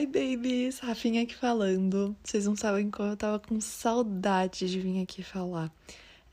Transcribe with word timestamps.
Hi, 0.00 0.06
babies! 0.06 0.78
Rafinha 0.78 1.24
aqui 1.24 1.34
falando. 1.34 2.16
Vocês 2.24 2.46
não 2.46 2.56
sabem 2.56 2.90
como 2.90 3.10
eu 3.10 3.16
tava 3.18 3.38
com 3.38 3.60
saudade 3.60 4.66
de 4.66 4.80
vir 4.80 5.02
aqui 5.02 5.22
falar. 5.22 5.70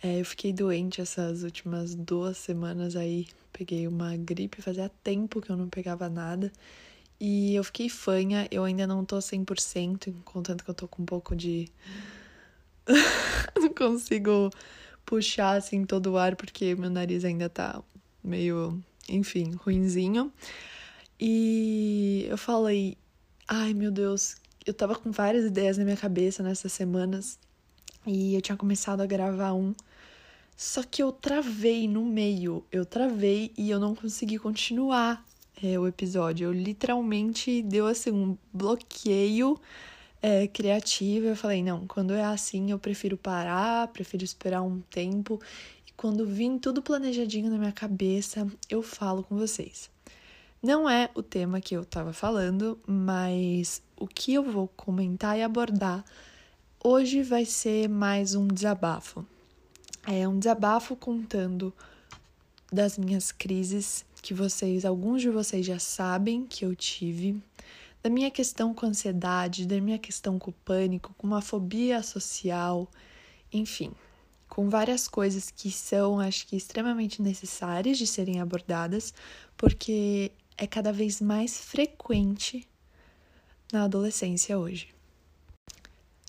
É, 0.02 0.21
eu 0.21 0.24
fiquei 0.24 0.54
doente 0.54 1.02
essas 1.02 1.44
últimas 1.44 1.94
duas 1.94 2.38
semanas 2.38 2.95
aí. 2.95 3.27
Peguei 3.52 3.86
uma 3.86 4.16
gripe, 4.16 4.62
fazia 4.62 4.90
tempo 5.04 5.41
que 5.41 5.50
eu 5.50 5.58
não 5.58 5.68
pegava 5.68 6.08
nada. 6.08 6.50
E 7.20 7.55
eu 7.55 7.64
fiquei 7.66 7.90
fanha, 7.90 8.48
eu 8.50 8.64
ainda 8.64 8.88
não 8.88 9.04
tô 9.04 9.18
100%, 9.18 10.13
contanto 10.23 10.63
que 10.63 10.70
eu 10.70 10.73
tô 10.73 10.88
com 10.88 11.04
um 11.04 11.05
pouco 11.05 11.36
de. 11.36 11.70
não 13.54 13.73
consigo 13.73 14.49
puxar 15.05 15.58
assim 15.58 15.84
todo 15.84 16.13
o 16.13 16.18
ar 16.18 16.38
porque 16.38 16.73
meu 16.73 16.90
nariz 16.90 17.26
ainda 17.26 17.49
tá 17.49 17.84
meio, 18.23 18.81
enfim, 19.09 19.52
ruinzinho. 19.55 20.31
E 21.20 22.26
eu 22.30 22.38
falei, 22.38 22.98
ai 23.48 23.74
meu 23.74 23.92
Deus, 23.92 24.36
eu 24.66 24.74
tava 24.74 24.96
com 24.96 25.12
várias 25.12 25.46
ideias 25.46 25.78
na 25.78 25.84
minha 25.84 25.98
cabeça 25.98 26.44
nessas 26.44 26.74
semanas 26.74 27.40
e 28.06 28.36
eu 28.36 28.42
tinha 28.42 28.58
começado 28.58 29.02
a 29.02 29.06
gravar 29.06 29.54
um, 29.54 29.73
só 30.56 30.82
que 30.82 31.04
eu 31.04 31.12
travei 31.12 31.88
no 31.88 32.04
meio, 32.04 32.66
eu 32.72 32.84
travei 32.84 33.52
e 33.56 33.70
eu 33.70 33.80
não 33.80 33.94
consegui 33.94 34.40
continuar 34.40 35.23
é, 35.62 35.78
o 35.78 35.88
episódio. 35.88 36.46
Eu 36.46 36.52
literalmente 36.52 37.62
deu 37.62 37.86
assim 37.86 38.12
um 38.12 38.36
bloqueio 38.52 39.59
é, 40.20 40.48
criativo. 40.48 41.28
Eu 41.28 41.36
falei, 41.36 41.62
não, 41.62 41.86
quando 41.86 42.12
é 42.14 42.23
assim 42.23 42.72
eu 42.72 42.80
prefiro 42.80 43.16
parar, 43.16 43.88
prefiro 43.90 44.23
esperar 44.23 44.64
um 44.64 44.82
tempo. 44.90 45.40
E 45.88 45.92
quando 45.92 46.26
vim 46.26 46.58
tudo 46.58 46.82
planejadinho 46.82 47.52
na 47.52 47.58
minha 47.59 47.72
cabeça, 47.72 48.48
eu 48.68 48.82
falo 48.82 49.23
com 49.23 49.38
vocês. 49.38 49.92
Não 50.61 50.89
é 50.89 51.09
o 51.13 51.22
tema 51.22 51.61
que 51.61 51.75
eu 51.75 51.83
estava 51.83 52.11
falando, 52.11 52.80
mas 52.88 53.81
o 53.95 54.08
que 54.08 54.33
eu 54.33 54.44
vou 54.44 54.67
comentar 54.67 55.38
e 55.38 55.44
abordar 55.44 56.03
hoje 56.83 57.22
vai 57.22 57.45
ser 57.45 57.88
mais 57.88 58.33
um 58.33 58.47
desabafo. 58.47 59.23
É 60.05 60.27
um 60.27 60.39
desabafo 60.39 60.95
contando 60.95 61.72
das 62.73 62.97
minhas 62.97 63.31
crises 63.31 64.03
que 64.19 64.33
vocês, 64.33 64.83
alguns 64.83 65.22
de 65.22 65.30
vocês 65.30 65.64
já 65.64 65.77
sabem 65.77 66.44
que 66.45 66.66
eu 66.66 66.75
tive, 66.75 67.39
da 68.02 68.09
minha 68.09 68.31
questão 68.31 68.73
com 68.73 68.88
ansiedade, 68.88 69.67
da 69.67 69.80
minha 69.80 69.99
questão 69.99 70.39
com 70.39 70.52
pânico, 70.52 71.14
com 71.19 71.27
uma 71.27 71.42
fobia 71.42 72.02
social, 72.02 72.89
enfim, 73.53 73.92
com 74.49 74.69
várias 74.69 75.08
coisas 75.08 75.52
que 75.52 75.71
são, 75.71 76.19
acho 76.19 76.47
que, 76.47 76.55
extremamente 76.55 77.21
necessárias 77.21 77.97
de 77.97 78.08
serem 78.08 78.42
abordadas, 78.42 79.14
porque 79.55 80.31
é 80.58 80.66
cada 80.66 80.91
vez 80.91 81.22
mais 81.22 81.59
frequente 81.59 82.67
na 83.72 83.83
adolescência 83.83 84.58
hoje. 84.58 84.94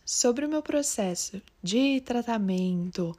Sobre 0.05 0.45
o 0.45 0.49
meu 0.49 0.63
processo 0.63 1.41
de 1.63 2.01
tratamento, 2.01 3.17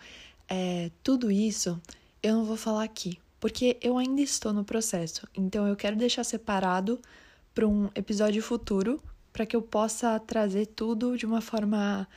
é, 0.48 0.92
tudo 1.04 1.30
isso, 1.30 1.80
eu 2.22 2.36
não 2.36 2.46
vou 2.46 2.58
falar 2.58 2.84
aqui, 2.84 3.20
porque 3.40 3.78
eu 3.82 3.98
ainda 3.98 4.22
estou 4.22 4.52
no 4.52 4.64
processo. 4.64 5.28
Então 5.36 5.68
eu 5.68 5.76
quero 5.76 5.96
deixar 5.96 6.24
separado 6.24 7.00
para 7.54 7.68
um 7.68 7.90
episódio 7.96 8.42
futuro, 8.42 9.02
para 9.32 9.46
que 9.46 9.56
eu 9.56 9.62
possa 9.62 10.20
trazer 10.20 10.66
tudo 10.68 11.18
de 11.18 11.26
uma 11.26 11.42
forma 11.42 12.08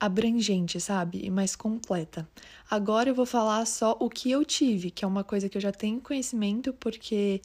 abrangente, 0.00 0.80
sabe? 0.80 1.24
E 1.24 1.30
mais 1.30 1.54
completa. 1.54 2.28
Agora 2.68 3.08
eu 3.10 3.14
vou 3.14 3.26
falar 3.26 3.64
só 3.66 3.96
o 4.00 4.10
que 4.10 4.30
eu 4.30 4.44
tive, 4.44 4.90
que 4.90 5.04
é 5.04 5.08
uma 5.08 5.22
coisa 5.22 5.48
que 5.48 5.56
eu 5.56 5.62
já 5.62 5.70
tenho 5.70 6.00
conhecimento, 6.00 6.72
porque 6.72 7.40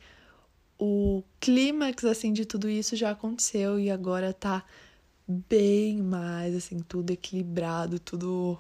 o 0.79 1.23
clímax 1.39 2.03
assim 2.05 2.31
de 2.33 2.45
tudo 2.45 2.69
isso 2.69 2.95
já 2.95 3.11
aconteceu 3.11 3.79
e 3.79 3.89
agora 3.89 4.33
tá 4.33 4.63
bem 5.27 6.01
mais 6.01 6.55
assim 6.55 6.79
tudo 6.79 7.11
equilibrado 7.11 7.99
tudo 7.99 8.57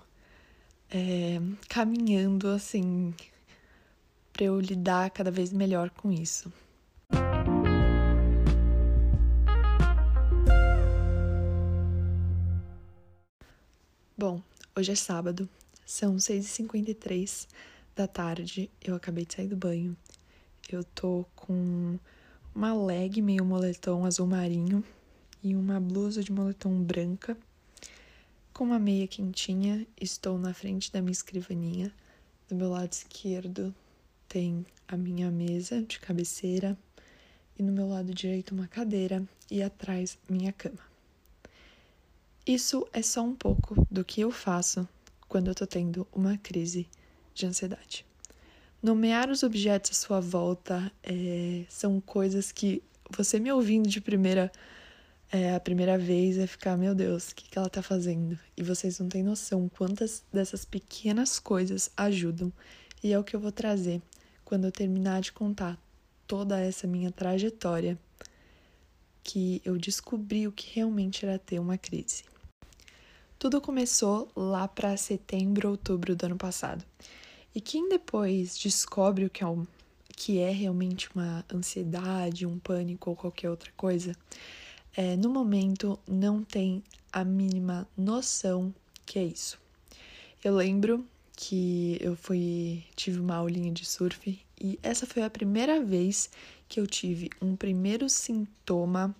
é, 0.89 1.39
caminhando 1.69 2.47
assim 2.47 3.13
para 4.33 4.45
eu 4.45 4.59
lidar 4.59 5.09
cada 5.09 5.31
vez 5.31 5.51
melhor 5.51 5.89
com 5.89 6.11
isso. 6.11 6.53
Bom 14.17 14.41
hoje 14.75 14.91
é 14.91 14.95
sábado 14.95 15.47
são 15.85 16.17
6h53 16.17 17.47
da 17.95 18.07
tarde 18.07 18.69
eu 18.83 18.95
acabei 18.95 19.25
de 19.25 19.33
sair 19.33 19.47
do 19.47 19.55
banho 19.55 19.95
eu 20.75 20.83
tô 20.83 21.25
com 21.35 21.97
uma 22.53 22.73
leg 22.73 23.21
meio 23.21 23.45
moletom 23.45 24.05
azul 24.05 24.27
marinho 24.27 24.83
e 25.43 25.55
uma 25.55 25.79
blusa 25.79 26.23
de 26.23 26.31
moletom 26.31 26.81
branca. 26.81 27.37
Com 28.53 28.65
uma 28.65 28.79
meia 28.79 29.07
quentinha, 29.07 29.85
estou 29.99 30.37
na 30.37 30.53
frente 30.53 30.91
da 30.91 31.01
minha 31.01 31.11
escrivaninha. 31.11 31.93
Do 32.49 32.55
meu 32.55 32.69
lado 32.69 32.91
esquerdo 32.91 33.73
tem 34.27 34.65
a 34.87 34.97
minha 34.97 35.29
mesa 35.31 35.81
de 35.81 35.99
cabeceira 35.99 36.77
e 37.57 37.63
no 37.63 37.71
meu 37.71 37.87
lado 37.87 38.13
direito 38.13 38.53
uma 38.53 38.67
cadeira 38.67 39.23
e 39.49 39.61
atrás 39.61 40.17
minha 40.29 40.51
cama. 40.51 40.79
Isso 42.45 42.87
é 42.93 43.01
só 43.01 43.21
um 43.21 43.35
pouco 43.35 43.85
do 43.91 44.03
que 44.03 44.21
eu 44.21 44.31
faço 44.31 44.87
quando 45.27 45.47
eu 45.47 45.55
tô 45.55 45.67
tendo 45.67 46.07
uma 46.13 46.37
crise 46.37 46.87
de 47.33 47.45
ansiedade. 47.45 48.05
Nomear 48.81 49.29
os 49.29 49.43
objetos 49.43 49.91
à 49.91 49.93
sua 49.93 50.19
volta 50.19 50.91
é, 51.03 51.65
são 51.67 51.99
coisas 51.99 52.51
que 52.51 52.83
você 53.09 53.39
me 53.39 53.51
ouvindo 53.51 53.89
de 53.89 53.99
primeira 53.99 54.51
é, 55.29 55.53
a 55.53 55.59
primeira 55.59 55.97
vez 55.97 56.37
vai 56.37 56.47
ficar, 56.47 56.77
meu 56.77 56.95
Deus, 56.95 57.29
o 57.29 57.35
que, 57.35 57.49
que 57.49 57.57
ela 57.57 57.69
tá 57.69 57.81
fazendo? 57.81 58.39
E 58.55 58.63
vocês 58.63 58.97
não 58.97 59.09
têm 59.09 59.23
noção 59.23 59.67
quantas 59.67 60.23
dessas 60.31 60.63
pequenas 60.63 61.37
coisas 61.37 61.91
ajudam. 61.97 62.51
E 63.03 63.11
é 63.11 63.19
o 63.19 63.23
que 63.23 63.35
eu 63.35 63.39
vou 63.39 63.51
trazer 63.51 64.01
quando 64.45 64.65
eu 64.65 64.71
terminar 64.71 65.19
de 65.19 65.33
contar 65.33 65.77
toda 66.25 66.59
essa 66.59 66.87
minha 66.87 67.11
trajetória 67.11 67.97
que 69.21 69.61
eu 69.65 69.77
descobri 69.77 70.47
o 70.47 70.51
que 70.53 70.75
realmente 70.75 71.25
era 71.25 71.37
ter 71.37 71.59
uma 71.59 71.77
crise. 71.77 72.23
Tudo 73.37 73.59
começou 73.59 74.31
lá 74.33 74.65
para 74.65 74.95
setembro, 74.95 75.69
outubro 75.69 76.15
do 76.15 76.25
ano 76.25 76.37
passado. 76.37 76.85
E 77.57 77.59
quem 77.59 77.89
depois 77.89 78.55
descobre 78.55 79.25
o 79.25 79.31
que 79.31 79.43
é, 79.43 79.47
um, 79.47 79.65
que 80.15 80.37
é 80.37 80.51
realmente 80.51 81.09
uma 81.15 81.43
ansiedade, 81.51 82.45
um 82.45 82.59
pânico 82.59 83.09
ou 83.09 83.15
qualquer 83.15 83.49
outra 83.49 83.71
coisa, 83.75 84.15
é, 84.95 85.17
no 85.17 85.31
momento 85.31 85.97
não 86.07 86.43
tem 86.43 86.83
a 87.11 87.25
mínima 87.25 87.87
noção 87.97 88.71
que 89.07 89.17
é 89.17 89.23
isso. 89.23 89.57
Eu 90.43 90.55
lembro 90.55 91.03
que 91.35 91.97
eu 91.99 92.15
fui 92.15 92.83
tive 92.95 93.19
uma 93.19 93.37
aulinha 93.37 93.71
de 93.71 93.85
surf 93.85 94.39
e 94.61 94.79
essa 94.83 95.07
foi 95.07 95.23
a 95.23 95.29
primeira 95.29 95.83
vez 95.83 96.29
que 96.69 96.79
eu 96.79 96.85
tive 96.85 97.31
um 97.41 97.55
primeiro 97.55 98.07
sintoma 98.07 99.15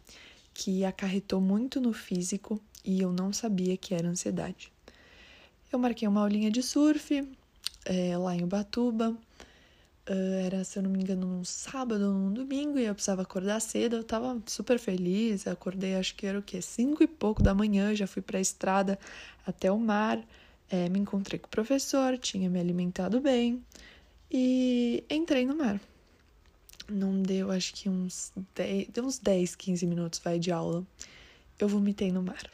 que 0.53 0.85
acarretou 0.85 1.41
muito 1.41 1.81
no 1.81 1.91
físico 1.91 2.61
e 2.85 3.01
eu 3.01 3.11
não 3.11 3.33
sabia 3.33 3.75
que 3.75 3.95
era 3.95 4.07
ansiedade. 4.07 4.71
Eu 5.71 5.79
marquei 5.79 6.07
uma 6.07 6.21
aulinha 6.21 6.51
de 6.51 6.61
surf, 6.61 7.27
é, 7.87 8.17
lá 8.17 8.35
em 8.35 8.43
Ubatuba. 8.43 9.17
Uh, 10.09 10.45
era, 10.45 10.63
se 10.63 10.79
eu 10.79 10.83
não 10.83 10.89
me 10.89 11.01
engano, 11.01 11.27
num 11.27 11.43
sábado 11.43 12.05
ou 12.05 12.13
num 12.13 12.33
domingo, 12.33 12.79
e 12.79 12.85
eu 12.85 12.93
precisava 12.93 13.21
acordar 13.23 13.59
cedo. 13.59 13.97
Eu 13.97 14.03
tava 14.03 14.41
super 14.45 14.79
feliz. 14.79 15.47
Acordei, 15.47 15.95
acho 15.95 16.15
que 16.15 16.25
era 16.25 16.39
o 16.39 16.43
quê? 16.43 16.61
Cinco 16.61 17.03
e 17.03 17.07
pouco 17.07 17.41
da 17.41 17.53
manhã, 17.53 17.95
já 17.95 18.07
fui 18.07 18.21
pra 18.21 18.39
estrada 18.39 18.99
até 19.45 19.71
o 19.71 19.79
mar. 19.79 20.19
É, 20.69 20.89
me 20.89 20.99
encontrei 20.99 21.39
com 21.39 21.47
o 21.47 21.49
professor, 21.49 22.17
tinha 22.17 22.49
me 22.49 22.59
alimentado 22.59 23.21
bem 23.21 23.63
e 24.29 25.03
entrei 25.09 25.45
no 25.45 25.55
mar. 25.55 25.79
Não 26.89 27.21
deu, 27.21 27.51
acho 27.51 27.73
que 27.73 27.89
uns 27.89 28.31
10, 28.55 28.89
deu 28.89 29.05
uns 29.05 29.17
10, 29.17 29.55
15 29.55 29.85
minutos 29.85 30.19
vai 30.19 30.39
de 30.39 30.51
aula. 30.51 30.85
Eu 31.59 31.67
vomitei 31.67 32.11
no 32.11 32.21
mar. 32.21 32.49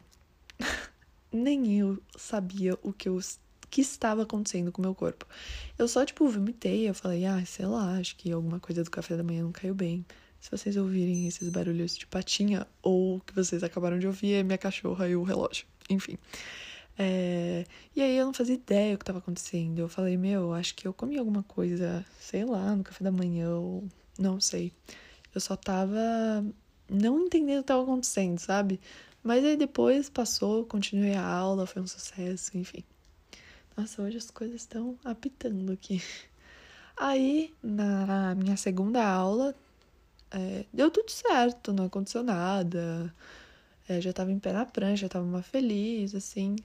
Nem 1.31 1.79
eu 1.79 2.01
sabia 2.15 2.77
o 2.83 2.93
que 2.93 3.09
eu 3.09 3.19
que 3.73 3.81
estava 3.81 4.21
acontecendo 4.21 4.71
com 4.71 4.83
o 4.83 4.85
meu 4.85 4.93
corpo. 4.93 5.25
Eu 5.79 5.87
só, 5.87 6.05
tipo, 6.05 6.27
vomitei, 6.29 6.87
eu 6.87 6.93
falei, 6.93 7.25
ah, 7.25 7.43
sei 7.43 7.65
lá, 7.65 7.97
acho 7.97 8.15
que 8.15 8.31
alguma 8.31 8.59
coisa 8.59 8.83
do 8.83 8.91
café 8.91 9.17
da 9.17 9.23
manhã 9.23 9.41
não 9.41 9.51
caiu 9.51 9.73
bem. 9.73 10.05
Se 10.39 10.51
vocês 10.51 10.77
ouvirem 10.77 11.27
esses 11.27 11.49
barulhos 11.49 11.97
de 11.97 12.05
patinha, 12.05 12.67
ou 12.83 13.19
que 13.21 13.33
vocês 13.33 13.63
acabaram 13.63 13.97
de 13.97 14.05
ouvir, 14.05 14.33
é 14.33 14.43
minha 14.43 14.59
cachorra 14.59 15.09
e 15.09 15.15
o 15.15 15.23
relógio. 15.23 15.65
Enfim. 15.89 16.19
É... 16.99 17.65
E 17.95 18.01
aí 18.03 18.15
eu 18.15 18.27
não 18.27 18.33
fazia 18.33 18.53
ideia 18.53 18.93
o 18.93 18.97
que 18.99 19.01
estava 19.01 19.17
acontecendo. 19.17 19.79
Eu 19.79 19.89
falei, 19.89 20.17
meu, 20.17 20.53
acho 20.53 20.75
que 20.75 20.87
eu 20.87 20.93
comi 20.93 21.17
alguma 21.17 21.41
coisa, 21.41 22.05
sei 22.19 22.45
lá, 22.45 22.75
no 22.75 22.83
café 22.83 23.03
da 23.03 23.11
manhã, 23.11 23.55
ou 23.55 23.87
não 24.19 24.39
sei. 24.39 24.71
Eu 25.33 25.41
só 25.41 25.55
tava 25.55 25.89
não 26.87 27.25
entendendo 27.25 27.57
o 27.57 27.63
que 27.63 27.71
estava 27.71 27.81
acontecendo, 27.81 28.37
sabe? 28.37 28.79
Mas 29.23 29.43
aí 29.43 29.57
depois 29.57 30.11
passou, 30.11 30.63
continuei 30.65 31.15
a 31.15 31.25
aula, 31.25 31.65
foi 31.65 31.81
um 31.81 31.87
sucesso, 31.87 32.55
enfim. 32.55 32.83
Nossa, 33.75 34.03
hoje 34.03 34.17
as 34.17 34.29
coisas 34.29 34.61
estão 34.61 34.97
apitando 35.03 35.71
aqui. 35.71 36.01
Aí, 36.97 37.53
na 37.61 38.35
minha 38.35 38.55
segunda 38.57 39.03
aula, 39.05 39.55
é, 40.31 40.65
deu 40.73 40.91
tudo 40.91 41.09
certo, 41.11 41.73
não 41.73 41.85
aconteceu 41.85 42.23
nada. 42.23 43.13
é, 43.89 44.01
já 44.01 44.13
tava 44.13 44.31
em 44.31 44.39
pé 44.39 44.53
na 44.53 44.65
prancha, 44.65 45.09
tava 45.09 45.25
uma 45.25 45.43
feliz, 45.43 46.15
assim. 46.15 46.55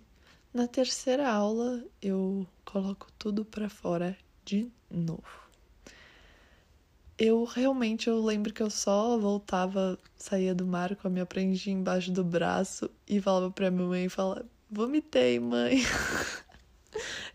Na 0.54 0.66
terceira 0.68 1.30
aula, 1.30 1.84
eu 2.02 2.46
coloco 2.64 3.08
tudo 3.18 3.44
para 3.44 3.68
fora 3.70 4.16
de 4.44 4.70
novo. 4.90 5.48
Eu 7.18 7.44
realmente 7.44 8.08
eu 8.08 8.22
lembro 8.24 8.52
que 8.52 8.62
eu 8.62 8.70
só 8.70 9.18
voltava, 9.18 9.98
saía 10.16 10.54
do 10.54 10.66
mar 10.66 10.94
com 10.96 11.08
a 11.08 11.10
minha 11.10 11.26
prendinha 11.26 11.76
embaixo 11.76 12.12
do 12.12 12.24
braço 12.24 12.90
e 13.06 13.20
falava 13.20 13.50
pra 13.50 13.70
minha 13.70 13.88
mãe 13.88 14.08
falava: 14.08 14.46
"Vomitei, 14.70 15.40
mãe". 15.40 15.78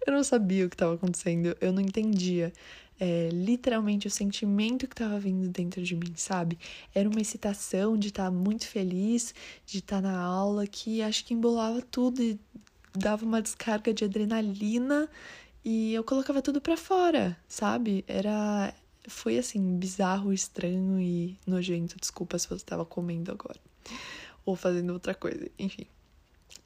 eu 0.05 0.13
não 0.13 0.23
sabia 0.23 0.65
o 0.65 0.69
que 0.69 0.75
estava 0.75 0.95
acontecendo, 0.95 1.55
eu 1.59 1.71
não 1.71 1.81
entendia. 1.81 2.51
É, 2.99 3.29
literalmente 3.31 4.07
o 4.07 4.11
sentimento 4.11 4.87
que 4.87 4.93
estava 4.93 5.19
vindo 5.19 5.49
dentro 5.49 5.81
de 5.81 5.95
mim, 5.95 6.13
sabe? 6.15 6.57
Era 6.93 7.09
uma 7.09 7.19
excitação 7.19 7.97
de 7.97 8.09
estar 8.09 8.25
tá 8.25 8.31
muito 8.31 8.67
feliz, 8.67 9.33
de 9.65 9.79
estar 9.79 10.01
tá 10.01 10.09
na 10.09 10.17
aula, 10.17 10.65
que 10.67 11.01
acho 11.01 11.25
que 11.25 11.33
embolava 11.33 11.81
tudo 11.81 12.21
e 12.21 12.39
dava 12.95 13.25
uma 13.25 13.41
descarga 13.41 13.93
de 13.93 14.05
adrenalina 14.05 15.09
e 15.65 15.93
eu 15.93 16.03
colocava 16.03 16.41
tudo 16.41 16.61
para 16.61 16.77
fora, 16.77 17.35
sabe? 17.47 18.05
Era 18.07 18.73
foi 19.07 19.37
assim 19.37 19.77
bizarro, 19.77 20.31
estranho 20.31 20.99
e 20.99 21.37
nojento. 21.45 21.97
Desculpa 21.99 22.37
se 22.39 22.47
você 22.47 22.55
estava 22.55 22.85
comendo 22.85 23.31
agora 23.31 23.59
ou 24.45 24.55
fazendo 24.55 24.93
outra 24.93 25.13
coisa, 25.13 25.49
enfim. 25.57 25.85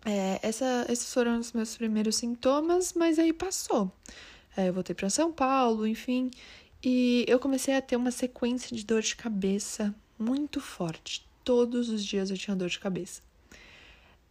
É, 0.06 0.40
essa, 0.42 0.86
esses 0.90 1.14
foram 1.14 1.40
os 1.40 1.52
meus 1.52 1.76
primeiros 1.76 2.16
sintomas, 2.16 2.94
mas 2.94 3.20
aí 3.20 3.34
passou. 3.34 3.92
É, 4.56 4.70
eu 4.70 4.74
voltei 4.74 4.96
para 4.96 5.10
São 5.10 5.32
Paulo, 5.32 5.86
enfim, 5.86 6.32
e 6.84 7.26
eu 7.28 7.40
comecei 7.40 7.76
a 7.76 7.82
ter 7.82 7.96
uma 7.96 8.12
sequência 8.12 8.76
de 8.76 8.86
dor 8.86 9.02
de 9.02 9.16
cabeça 9.16 9.94
muito 10.18 10.60
forte. 10.60 11.28
Todos 11.44 11.90
os 11.90 12.04
dias 12.04 12.30
eu 12.30 12.38
tinha 12.38 12.56
dor 12.56 12.70
de 12.70 12.80
cabeça. 12.80 13.22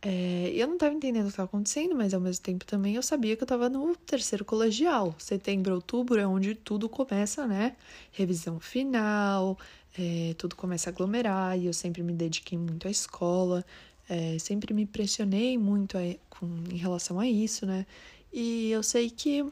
É, 0.03 0.53
eu 0.55 0.67
não 0.67 0.75
estava 0.75 0.95
entendendo 0.95 1.25
o 1.25 1.27
que 1.27 1.33
estava 1.33 1.49
acontecendo, 1.49 1.95
mas 1.95 2.15
ao 2.15 2.21
mesmo 2.21 2.43
tempo 2.43 2.65
também 2.65 2.95
eu 2.95 3.03
sabia 3.03 3.35
que 3.35 3.43
eu 3.43 3.47
estava 3.47 3.69
no 3.69 3.97
terceiro 3.97 4.45
colegial. 4.45 5.15
Setembro, 5.19 5.75
outubro 5.75 6.21
é 6.21 6.27
onde 6.27 6.55
tudo 6.55 6.89
começa, 6.89 7.47
né? 7.47 7.75
Revisão 8.13 8.61
final, 8.61 9.59
é, 9.99 10.35
tudo 10.39 10.55
começa 10.55 10.91
a 10.91 10.93
aglomerar 10.93 11.59
e 11.59 11.67
eu 11.67 11.73
sempre 11.73 12.03
me 12.03 12.13
dediquei 12.13 12.57
muito 12.59 12.87
à 12.87 12.91
escola, 12.91 13.65
é, 14.09 14.39
sempre 14.39 14.73
me 14.73 14.87
pressionei 14.87 15.59
muito 15.59 15.97
a, 15.99 16.03
com, 16.31 16.47
em 16.71 16.77
relação 16.77 17.19
a 17.19 17.29
isso, 17.29 17.67
né? 17.67 17.87
E 18.33 18.71
eu 18.71 18.83
sei 18.83 19.11
que 19.11 19.45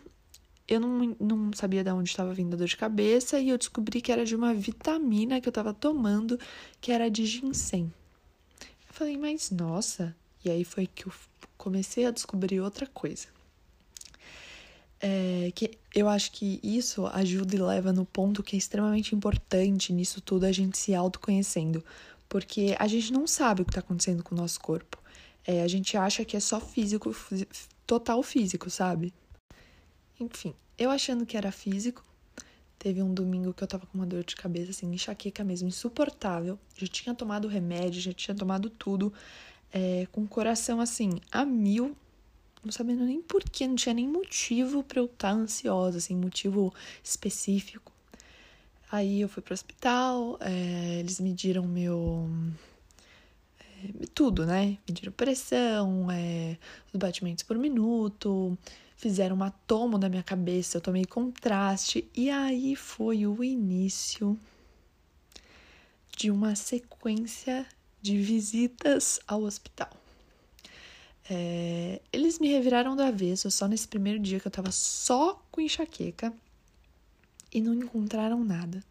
eu 0.66 0.80
não, 0.80 1.16
não 1.20 1.52
sabia 1.52 1.84
de 1.84 1.90
onde 1.90 2.10
estava 2.10 2.32
vindo 2.32 2.54
a 2.54 2.56
dor 2.56 2.66
de 2.66 2.76
cabeça 2.76 3.38
e 3.38 3.50
eu 3.50 3.58
descobri 3.58 4.00
que 4.00 4.10
era 4.10 4.24
de 4.24 4.34
uma 4.34 4.54
vitamina 4.54 5.40
que 5.40 5.48
eu 5.48 5.50
estava 5.50 5.74
tomando, 5.74 6.38
que 6.80 6.90
era 6.90 7.10
de 7.10 7.26
ginseng. 7.26 7.92
Eu 8.88 8.94
falei, 8.94 9.16
mas 9.18 9.50
nossa. 9.50 10.14
E 10.44 10.50
aí 10.50 10.64
foi 10.64 10.86
que 10.86 11.06
eu 11.06 11.12
comecei 11.56 12.06
a 12.06 12.10
descobrir 12.10 12.60
outra 12.60 12.86
coisa. 12.86 13.28
É, 15.00 15.52
que 15.54 15.72
eu 15.94 16.08
acho 16.08 16.32
que 16.32 16.60
isso 16.62 17.06
ajuda 17.08 17.56
e 17.56 17.58
leva 17.58 17.92
no 17.92 18.06
ponto 18.06 18.42
que 18.42 18.56
é 18.56 18.58
extremamente 18.58 19.14
importante 19.14 19.92
nisso 19.92 20.20
tudo 20.20 20.44
a 20.44 20.52
gente 20.52 20.78
se 20.78 20.94
autoconhecendo. 20.94 21.84
Porque 22.34 22.74
a 22.80 22.88
gente 22.88 23.12
não 23.12 23.28
sabe 23.28 23.62
o 23.62 23.64
que 23.64 23.70
está 23.70 23.78
acontecendo 23.78 24.24
com 24.24 24.34
o 24.34 24.38
nosso 24.38 24.58
corpo. 24.58 25.00
É, 25.46 25.62
a 25.62 25.68
gente 25.68 25.96
acha 25.96 26.24
que 26.24 26.36
é 26.36 26.40
só 26.40 26.58
físico, 26.58 27.14
total 27.86 28.20
físico, 28.24 28.68
sabe? 28.68 29.14
Enfim, 30.18 30.52
eu 30.76 30.90
achando 30.90 31.24
que 31.24 31.36
era 31.36 31.52
físico, 31.52 32.04
teve 32.76 33.00
um 33.00 33.14
domingo 33.14 33.54
que 33.54 33.62
eu 33.62 33.68
tava 33.68 33.86
com 33.86 33.96
uma 33.96 34.04
dor 34.04 34.24
de 34.24 34.34
cabeça, 34.34 34.72
assim, 34.72 34.92
enxaqueca 34.92 35.44
mesmo, 35.44 35.68
insuportável. 35.68 36.58
Já 36.76 36.88
tinha 36.88 37.14
tomado 37.14 37.46
remédio, 37.46 38.00
já 38.00 38.12
tinha 38.12 38.34
tomado 38.34 38.68
tudo, 38.68 39.12
é, 39.72 40.08
com 40.10 40.22
o 40.22 40.26
coração, 40.26 40.80
assim, 40.80 41.20
a 41.30 41.44
mil, 41.44 41.96
não 42.64 42.72
sabendo 42.72 43.04
nem 43.04 43.22
porquê, 43.22 43.68
não 43.68 43.76
tinha 43.76 43.94
nem 43.94 44.08
motivo 44.08 44.82
pra 44.82 44.98
eu 44.98 45.04
estar 45.04 45.28
tá 45.28 45.34
ansiosa, 45.34 45.98
assim, 45.98 46.16
motivo 46.16 46.74
específico. 47.00 47.93
Aí 48.90 49.20
eu 49.20 49.28
fui 49.28 49.42
pro 49.42 49.54
hospital, 49.54 50.38
é, 50.40 50.98
eles 51.00 51.18
mediram 51.20 51.64
meu. 51.64 52.28
É, 53.60 54.06
tudo, 54.14 54.46
né? 54.46 54.78
Mediram 54.88 55.12
pressão, 55.12 56.10
é, 56.10 56.56
os 56.92 56.98
batimentos 56.98 57.42
por 57.42 57.58
minuto, 57.58 58.56
fizeram 58.96 59.36
uma 59.36 59.50
tomo 59.66 59.98
na 59.98 60.08
minha 60.08 60.22
cabeça, 60.22 60.76
eu 60.76 60.80
tomei 60.80 61.04
contraste, 61.04 62.08
e 62.14 62.30
aí 62.30 62.76
foi 62.76 63.26
o 63.26 63.42
início 63.42 64.38
de 66.16 66.30
uma 66.30 66.54
sequência 66.54 67.66
de 68.00 68.16
visitas 68.18 69.18
ao 69.26 69.42
hospital. 69.42 69.90
É, 71.28 72.00
eles 72.12 72.38
me 72.38 72.48
reviraram 72.48 72.94
do 72.94 73.02
avesso 73.02 73.50
só 73.50 73.66
nesse 73.66 73.88
primeiro 73.88 74.18
dia 74.18 74.38
que 74.38 74.46
eu 74.46 74.52
tava 74.52 74.70
só 74.70 75.42
com 75.50 75.60
enxaqueca 75.60 76.32
e 77.54 77.60
não 77.60 77.72
encontraram 77.72 78.44
nada. 78.44 78.82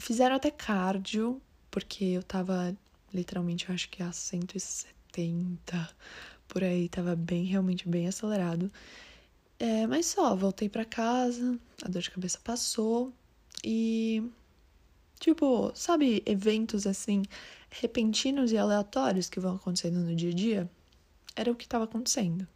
Fizeram 0.00 0.36
até 0.36 0.50
cardio, 0.50 1.42
porque 1.70 2.04
eu 2.04 2.22
tava 2.22 2.74
literalmente, 3.12 3.68
eu 3.68 3.74
acho 3.74 3.90
que 3.90 4.02
a 4.02 4.12
170 4.12 5.90
por 6.50 6.64
aí, 6.64 6.88
tava 6.88 7.14
bem, 7.14 7.44
realmente 7.44 7.88
bem 7.88 8.08
acelerado. 8.08 8.70
É, 9.58 9.86
mas 9.86 10.06
só, 10.06 10.34
voltei 10.34 10.68
para 10.68 10.84
casa, 10.84 11.58
a 11.82 11.88
dor 11.88 12.02
de 12.02 12.10
cabeça 12.10 12.38
passou 12.42 13.12
e. 13.64 14.22
Tipo, 15.20 15.70
sabe, 15.74 16.22
eventos 16.24 16.86
assim, 16.86 17.22
repentinos 17.70 18.52
e 18.52 18.56
aleatórios 18.56 19.28
que 19.28 19.38
vão 19.38 19.56
acontecendo 19.56 20.00
no 20.00 20.16
dia 20.16 20.30
a 20.30 20.34
dia? 20.34 20.70
Era 21.36 21.52
o 21.52 21.54
que 21.54 21.64
estava 21.64 21.84
acontecendo. 21.84 22.48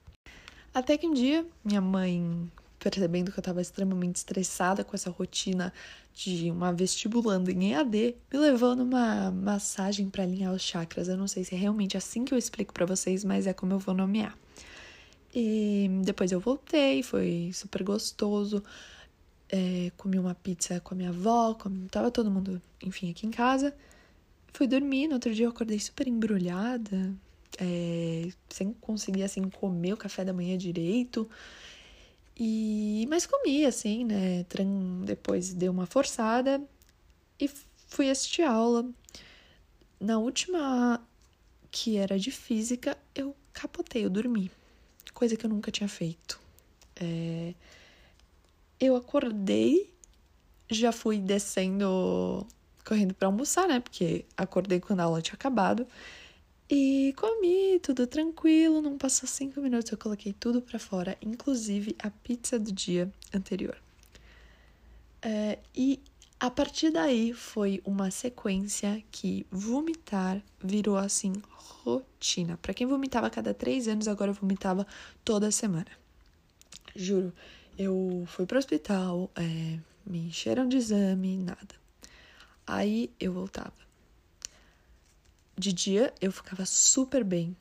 Até 0.73 0.97
que 0.97 1.07
um 1.07 1.13
dia, 1.13 1.47
minha 1.63 1.83
mãe, 1.83 2.51
percebendo 2.85 3.33
que 3.33 3.39
eu 3.39 3.41
estava 3.41 3.63
extremamente 3.63 4.17
estressada 4.17 4.85
com 4.85 4.95
essa 4.95 5.09
rotina 5.09 5.73
de 6.13 6.51
uma 6.51 6.71
vestibulando 6.71 7.51
em 7.51 7.73
EAD, 7.73 8.15
me 8.31 8.39
levou 8.39 8.77
numa 8.77 9.31
massagem 9.31 10.11
para 10.11 10.23
alinhar 10.23 10.53
os 10.53 10.61
chakras. 10.61 11.09
Eu 11.09 11.17
não 11.17 11.27
sei 11.27 11.45
se 11.45 11.55
é 11.55 11.59
realmente 11.59 11.97
assim 11.97 12.27
que 12.27 12.35
eu 12.35 12.39
explico 12.39 12.75
para 12.75 12.85
vocês, 12.85 13.25
mas 13.25 13.47
é 13.47 13.55
como 13.55 13.73
eu 13.73 13.79
vou 13.79 13.95
nomear. 13.95 14.37
E 15.35 15.89
depois 16.05 16.31
eu 16.31 16.39
voltei, 16.39 17.03
foi 17.03 17.51
super 17.55 17.83
gostoso. 17.83 18.63
É, 19.49 19.91
comi 19.97 20.19
uma 20.19 20.35
pizza 20.35 20.79
com 20.81 20.93
a 20.93 20.97
minha 20.97 21.09
avó, 21.09 21.57
tava 21.91 22.11
todo 22.11 22.31
mundo, 22.31 22.61
enfim, 22.83 23.11
aqui 23.11 23.26
em 23.26 23.31
casa. 23.31 23.75
Fui 24.53 24.67
dormir, 24.67 25.09
no 25.09 25.14
outro 25.14 25.35
dia 25.35 25.47
eu 25.47 25.50
acordei 25.50 25.81
super 25.81 26.07
embrulhada, 26.07 27.14
é, 27.59 28.29
sem 28.50 28.75
conseguir, 28.75 29.23
assim, 29.23 29.43
comer 29.49 29.95
o 29.95 29.97
café 29.97 30.23
da 30.23 30.35
manhã 30.35 30.59
direito. 30.59 31.26
E, 32.37 33.07
mas 33.09 33.26
comi, 33.26 33.64
assim, 33.64 34.05
né? 34.05 34.45
Depois 35.05 35.55
dei 35.55 35.69
uma 35.69 35.87
forçada 35.87 36.62
e 37.38 37.49
fui 37.88 38.11
assistir 38.11 38.43
aula. 38.43 38.88
Na 40.00 40.19
última, 40.19 41.00
que 41.71 41.97
era 41.97 42.19
de 42.19 42.31
física, 42.31 42.99
eu 43.14 43.35
capotei, 43.53 44.05
eu 44.05 44.11
dormi 44.11 44.50
coisa 45.14 45.37
que 45.37 45.47
eu 45.47 45.50
nunca 45.50 45.71
tinha 45.71 45.88
feito. 45.88 46.38
É... 46.97 47.55
Eu 48.79 48.97
acordei, 48.97 49.95
já 50.69 50.93
fui 50.93 51.19
descendo, 51.19 52.47
correndo 52.85 53.14
para 53.14 53.29
almoçar, 53.29 53.67
né? 53.69 53.81
Porque 53.81 54.26
acordei 54.37 54.81
quando 54.81 55.00
a 55.00 55.05
aula 55.05 55.23
tinha 55.23 55.35
acabado. 55.35 55.87
E 56.68 57.12
comi 57.16 57.78
tudo 57.80 58.06
tranquilo, 58.06 58.80
não 58.80 58.97
passou 58.97 59.28
cinco 59.28 59.61
minutos, 59.61 59.92
eu 59.92 59.99
coloquei 59.99 60.33
tudo 60.33 60.62
para 60.62 60.78
fora, 60.78 61.16
inclusive 61.21 61.94
a 61.99 62.11
pizza 62.11 62.59
do 62.59 62.73
dia 62.73 63.12
anterior. 63.35 63.76
É, 65.21 65.59
e 65.75 66.00
a 66.40 66.50
partir 66.50 66.90
daí 66.90 67.33
foi 67.33 67.83
uma 67.85 68.11
sequência 68.11 69.02
que 69.11 69.47
vomitar 69.50 70.42
virou 70.62 70.97
assim 70.97 71.33
rotina. 71.85 72.56
Para 72.56 72.75
quem 72.75 72.87
vomitava 72.87 73.26
a 73.26 73.30
cada 73.30 73.52
três 73.52 73.87
anos, 73.87 74.09
agora 74.09 74.30
eu 74.30 74.35
vomitava 74.35 74.87
toda 75.25 75.50
semana. 75.50 75.90
Juro, 76.97 77.33
eu 77.78 78.25
fui 78.26 78.47
pro 78.47 78.59
hospital, 78.59 79.30
é, 79.35 79.78
me 80.06 80.28
encheram 80.28 80.68
de 80.68 80.76
exame, 80.76 81.37
nada. 81.37 81.75
Aí 82.66 83.11
eu 83.21 83.33
voltava. 83.33 83.84
De 85.56 85.73
dia 85.73 86.12
eu 86.20 86.32
ficava 86.32 86.66
super 86.66 87.23
bem, 87.23 87.56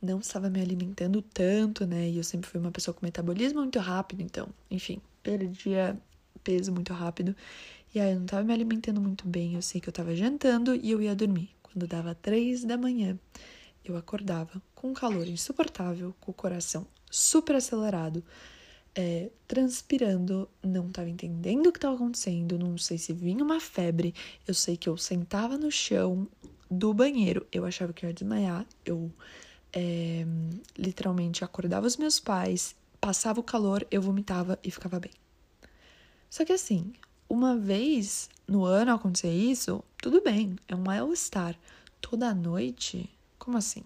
não 0.00 0.18
estava 0.18 0.50
me 0.50 0.60
alimentando 0.60 1.22
tanto, 1.22 1.86
né? 1.86 2.08
E 2.08 2.16
eu 2.16 2.24
sempre 2.24 2.50
fui 2.50 2.58
uma 2.58 2.72
pessoa 2.72 2.94
com 2.94 3.04
metabolismo 3.04 3.60
muito 3.60 3.78
rápido, 3.78 4.22
então, 4.22 4.48
enfim, 4.70 5.00
perdia 5.22 5.96
peso 6.42 6.72
muito 6.72 6.92
rápido. 6.92 7.36
E 7.94 8.00
aí 8.00 8.12
eu 8.12 8.20
não 8.20 8.26
tava 8.26 8.42
me 8.42 8.52
alimentando 8.52 9.00
muito 9.00 9.26
bem, 9.28 9.54
eu 9.54 9.62
sei 9.62 9.80
que 9.80 9.88
eu 9.88 9.92
tava 9.92 10.16
jantando 10.16 10.74
e 10.74 10.90
eu 10.90 11.00
ia 11.00 11.14
dormir. 11.14 11.50
Quando 11.62 11.86
dava 11.86 12.14
três 12.14 12.64
da 12.64 12.76
manhã, 12.76 13.18
eu 13.84 13.96
acordava 13.96 14.62
com 14.74 14.90
um 14.90 14.94
calor 14.94 15.26
insuportável, 15.28 16.14
com 16.20 16.30
o 16.30 16.34
coração 16.34 16.86
super 17.10 17.56
acelerado, 17.56 18.24
é, 18.94 19.30
transpirando, 19.46 20.48
não 20.62 20.88
estava 20.88 21.08
entendendo 21.08 21.66
o 21.68 21.72
que 21.72 21.78
estava 21.78 21.94
acontecendo, 21.94 22.58
não 22.58 22.76
sei 22.76 22.98
se 22.98 23.12
vinha 23.12 23.44
uma 23.44 23.60
febre, 23.60 24.14
eu 24.46 24.54
sei 24.54 24.76
que 24.76 24.88
eu 24.88 24.96
sentava 24.96 25.56
no 25.56 25.70
chão, 25.70 26.26
do 26.72 26.92
banheiro. 26.94 27.46
Eu 27.52 27.64
achava 27.64 27.92
que 27.92 28.06
ia 28.06 28.12
desmaiar. 28.12 28.66
Eu 28.84 29.10
é, 29.72 30.24
literalmente 30.76 31.44
acordava 31.44 31.86
os 31.86 31.96
meus 31.96 32.18
pais, 32.18 32.74
passava 33.00 33.40
o 33.40 33.42
calor, 33.42 33.86
eu 33.90 34.02
vomitava 34.02 34.58
e 34.62 34.70
ficava 34.70 35.00
bem. 35.00 35.12
Só 36.28 36.44
que 36.44 36.52
assim, 36.52 36.92
uma 37.28 37.56
vez 37.56 38.28
no 38.46 38.64
ano 38.64 38.92
acontecer 38.92 39.32
isso, 39.32 39.82
tudo 39.98 40.22
bem, 40.22 40.56
é 40.68 40.74
um 40.74 40.82
mal-estar. 40.82 41.56
Toda 42.00 42.34
noite, 42.34 43.08
como 43.38 43.56
assim? 43.56 43.84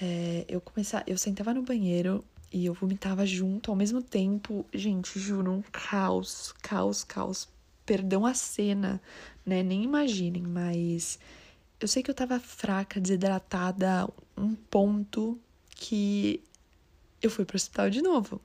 É, 0.00 0.44
eu 0.48 0.60
começava, 0.60 1.04
eu 1.06 1.18
sentava 1.18 1.52
no 1.54 1.62
banheiro 1.62 2.24
e 2.52 2.66
eu 2.66 2.74
vomitava 2.74 3.26
junto 3.26 3.70
ao 3.70 3.76
mesmo 3.76 4.02
tempo. 4.02 4.64
Gente, 4.72 5.18
juro, 5.18 5.52
um 5.52 5.62
caos, 5.72 6.54
caos, 6.62 7.04
caos. 7.04 7.48
Perdão 7.84 8.26
a 8.26 8.34
cena, 8.34 9.00
né? 9.44 9.62
Nem 9.62 9.82
imaginem, 9.82 10.42
mas 10.42 11.18
eu 11.80 11.86
sei 11.86 12.02
que 12.02 12.10
eu 12.10 12.14
tava 12.14 12.40
fraca, 12.40 13.00
desidratada, 13.00 14.08
um 14.36 14.54
ponto 14.54 15.38
que 15.70 16.42
eu 17.22 17.30
fui 17.30 17.44
pro 17.44 17.56
hospital 17.56 17.88
de 17.90 18.02
novo. 18.02 18.40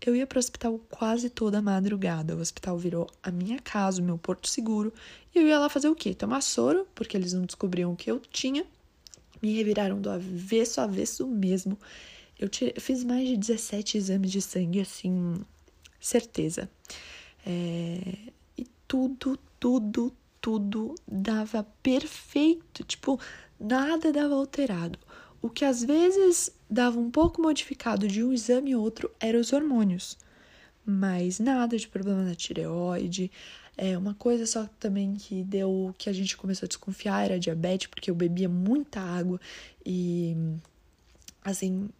Eu 0.00 0.14
ia 0.14 0.26
pro 0.26 0.38
hospital 0.38 0.78
quase 0.88 1.28
toda 1.28 1.60
madrugada. 1.60 2.36
O 2.36 2.40
hospital 2.40 2.78
virou 2.78 3.10
a 3.20 3.32
minha 3.32 3.58
casa, 3.58 4.00
o 4.00 4.04
meu 4.04 4.16
porto 4.16 4.48
seguro. 4.48 4.92
E 5.34 5.38
eu 5.38 5.46
ia 5.46 5.58
lá 5.58 5.68
fazer 5.68 5.88
o 5.88 5.94
quê? 5.94 6.14
Tomar 6.14 6.40
soro, 6.40 6.86
porque 6.94 7.16
eles 7.16 7.32
não 7.32 7.44
descobriam 7.44 7.92
o 7.92 7.96
que 7.96 8.10
eu 8.10 8.20
tinha. 8.20 8.64
Me 9.42 9.56
reviraram 9.56 10.00
do 10.00 10.08
avesso 10.08 10.80
avesso 10.80 11.26
mesmo. 11.26 11.76
Eu, 12.38 12.48
tirei, 12.48 12.74
eu 12.76 12.80
fiz 12.80 13.02
mais 13.02 13.28
de 13.28 13.36
17 13.36 13.98
exames 13.98 14.30
de 14.30 14.40
sangue, 14.40 14.80
assim, 14.80 15.34
certeza. 16.00 16.70
É, 17.44 18.00
e 18.56 18.64
tudo, 18.86 19.36
tudo, 19.58 20.12
tudo 20.48 20.94
dava 21.06 21.62
perfeito. 21.82 22.82
Tipo, 22.82 23.20
nada 23.60 24.10
dava 24.10 24.34
alterado. 24.34 24.98
O 25.42 25.50
que 25.50 25.62
às 25.62 25.84
vezes 25.84 26.50
dava 26.70 26.98
um 26.98 27.10
pouco 27.10 27.42
modificado 27.42 28.08
de 28.08 28.24
um 28.24 28.32
exame 28.32 28.70
e 28.70 28.76
outro 28.76 29.10
eram 29.20 29.40
os 29.40 29.52
hormônios. 29.52 30.16
Mas 30.86 31.38
nada 31.38 31.76
de 31.76 31.86
problema 31.86 32.22
na 32.22 32.34
tireoide. 32.34 33.30
É 33.76 33.96
uma 33.98 34.14
coisa 34.14 34.46
só 34.46 34.66
também 34.80 35.16
que 35.16 35.44
deu 35.44 35.94
que 35.98 36.08
a 36.08 36.14
gente 36.14 36.34
começou 36.34 36.64
a 36.64 36.68
desconfiar 36.68 37.26
era 37.26 37.38
diabetes, 37.38 37.86
porque 37.86 38.10
eu 38.10 38.14
bebia 38.14 38.48
muita 38.48 39.00
água 39.00 39.38
e 39.84 40.34
assim 41.44 41.90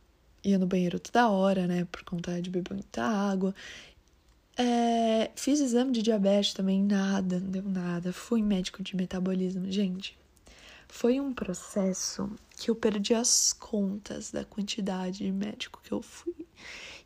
ia 0.42 0.58
no 0.58 0.66
banheiro 0.66 0.98
toda 0.98 1.28
hora, 1.28 1.66
né, 1.66 1.86
por 1.92 2.02
conta 2.02 2.40
de 2.40 2.48
beber 2.48 2.72
muita 2.72 3.04
água. 3.04 3.54
É, 4.60 5.30
fiz 5.36 5.60
exame 5.60 5.92
de 5.92 6.02
diabetes 6.02 6.52
também, 6.52 6.82
nada, 6.82 7.38
não 7.38 7.48
deu 7.48 7.62
nada. 7.62 8.12
Fui 8.12 8.42
médico 8.42 8.82
de 8.82 8.96
metabolismo, 8.96 9.70
gente. 9.70 10.18
Foi 10.88 11.20
um 11.20 11.32
processo 11.32 12.28
que 12.56 12.68
eu 12.68 12.74
perdi 12.74 13.14
as 13.14 13.52
contas 13.52 14.32
da 14.32 14.44
quantidade 14.44 15.18
de 15.18 15.30
médico 15.30 15.80
que 15.84 15.92
eu 15.92 16.02
fui. 16.02 16.34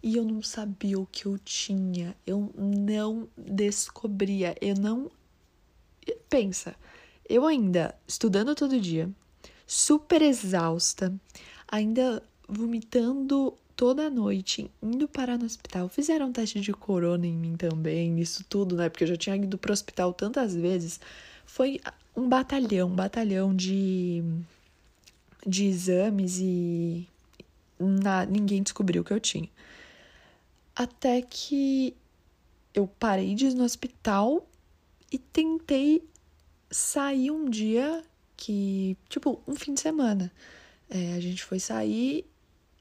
E 0.03 0.17
eu 0.17 0.25
não 0.25 0.43
sabia 0.43 0.99
o 0.99 1.07
que 1.07 1.27
eu 1.27 1.39
tinha. 1.39 2.17
Eu 2.27 2.51
não 2.57 3.29
descobria. 3.37 4.57
Eu 4.61 4.75
não. 4.77 5.11
Pensa, 6.31 6.75
eu 7.29 7.47
ainda 7.47 7.95
estudando 8.09 8.55
todo 8.55 8.81
dia, 8.81 9.11
super 9.67 10.23
exausta, 10.23 11.15
ainda 11.69 12.23
vomitando 12.49 13.55
toda 13.83 14.09
noite, 14.09 14.71
indo 14.81 15.09
parar 15.09 15.37
no 15.37 15.45
hospital. 15.45 15.89
Fizeram 15.89 16.29
um 16.29 16.33
teste 16.33 16.61
de 16.61 16.73
corona 16.73 17.27
em 17.27 17.37
mim 17.37 17.57
também, 17.57 18.21
isso 18.21 18.45
tudo, 18.49 18.77
né? 18.77 18.89
Porque 18.89 19.03
eu 19.03 19.09
já 19.09 19.17
tinha 19.17 19.35
ido 19.35 19.59
pro 19.59 19.73
hospital 19.73 20.15
tantas 20.15 20.55
vezes. 20.55 21.01
Foi 21.45 21.81
um 22.15 22.29
batalhão, 22.29 22.89
um 22.89 22.95
batalhão 22.95 23.53
de, 23.53 24.23
de 25.45 25.65
exames 25.65 26.39
e 26.39 27.09
na, 27.77 28.25
ninguém 28.25 28.63
descobriu 28.63 29.03
o 29.03 29.05
que 29.05 29.13
eu 29.13 29.19
tinha. 29.19 29.49
Até 30.77 31.21
que 31.21 31.93
eu 32.73 32.87
parei 32.87 33.35
de 33.35 33.47
ir 33.47 33.55
no 33.55 33.65
hospital 33.65 34.47
e 35.11 35.19
tentei 35.19 36.05
sair 36.71 37.33
um 37.33 37.51
dia 37.51 38.05
que, 38.37 38.97
tipo, 39.09 39.43
um 39.45 39.57
fim 39.57 39.75
de 39.75 39.81
semana. 39.81 40.31
É, 40.89 41.15
a 41.15 41.21
gente 41.21 41.43
foi 41.43 41.59
sair 41.59 42.25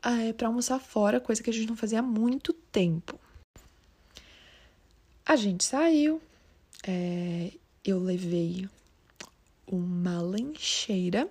é, 0.04 0.34
para 0.34 0.48
almoçar 0.48 0.80
fora, 0.80 1.20
coisa 1.20 1.42
que 1.42 1.50
a 1.50 1.54
gente 1.54 1.68
não 1.68 1.76
fazia 1.76 2.00
há 2.00 2.04
muito 2.04 2.54
tempo. 2.54 3.20
A 5.26 5.36
gente 5.36 5.64
saiu, 5.64 6.22
é, 6.86 7.52
eu 7.86 8.00
levei 8.00 8.68
uma 9.68 10.22
lancheira, 10.22 11.30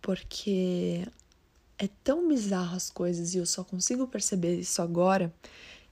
porque 0.00 1.06
é 1.78 1.88
tão 2.04 2.28
bizarro 2.28 2.76
as 2.76 2.90
coisas 2.90 3.34
e 3.34 3.38
eu 3.38 3.46
só 3.46 3.64
consigo 3.64 4.06
perceber 4.06 4.58
isso 4.58 4.82
agora 4.82 5.32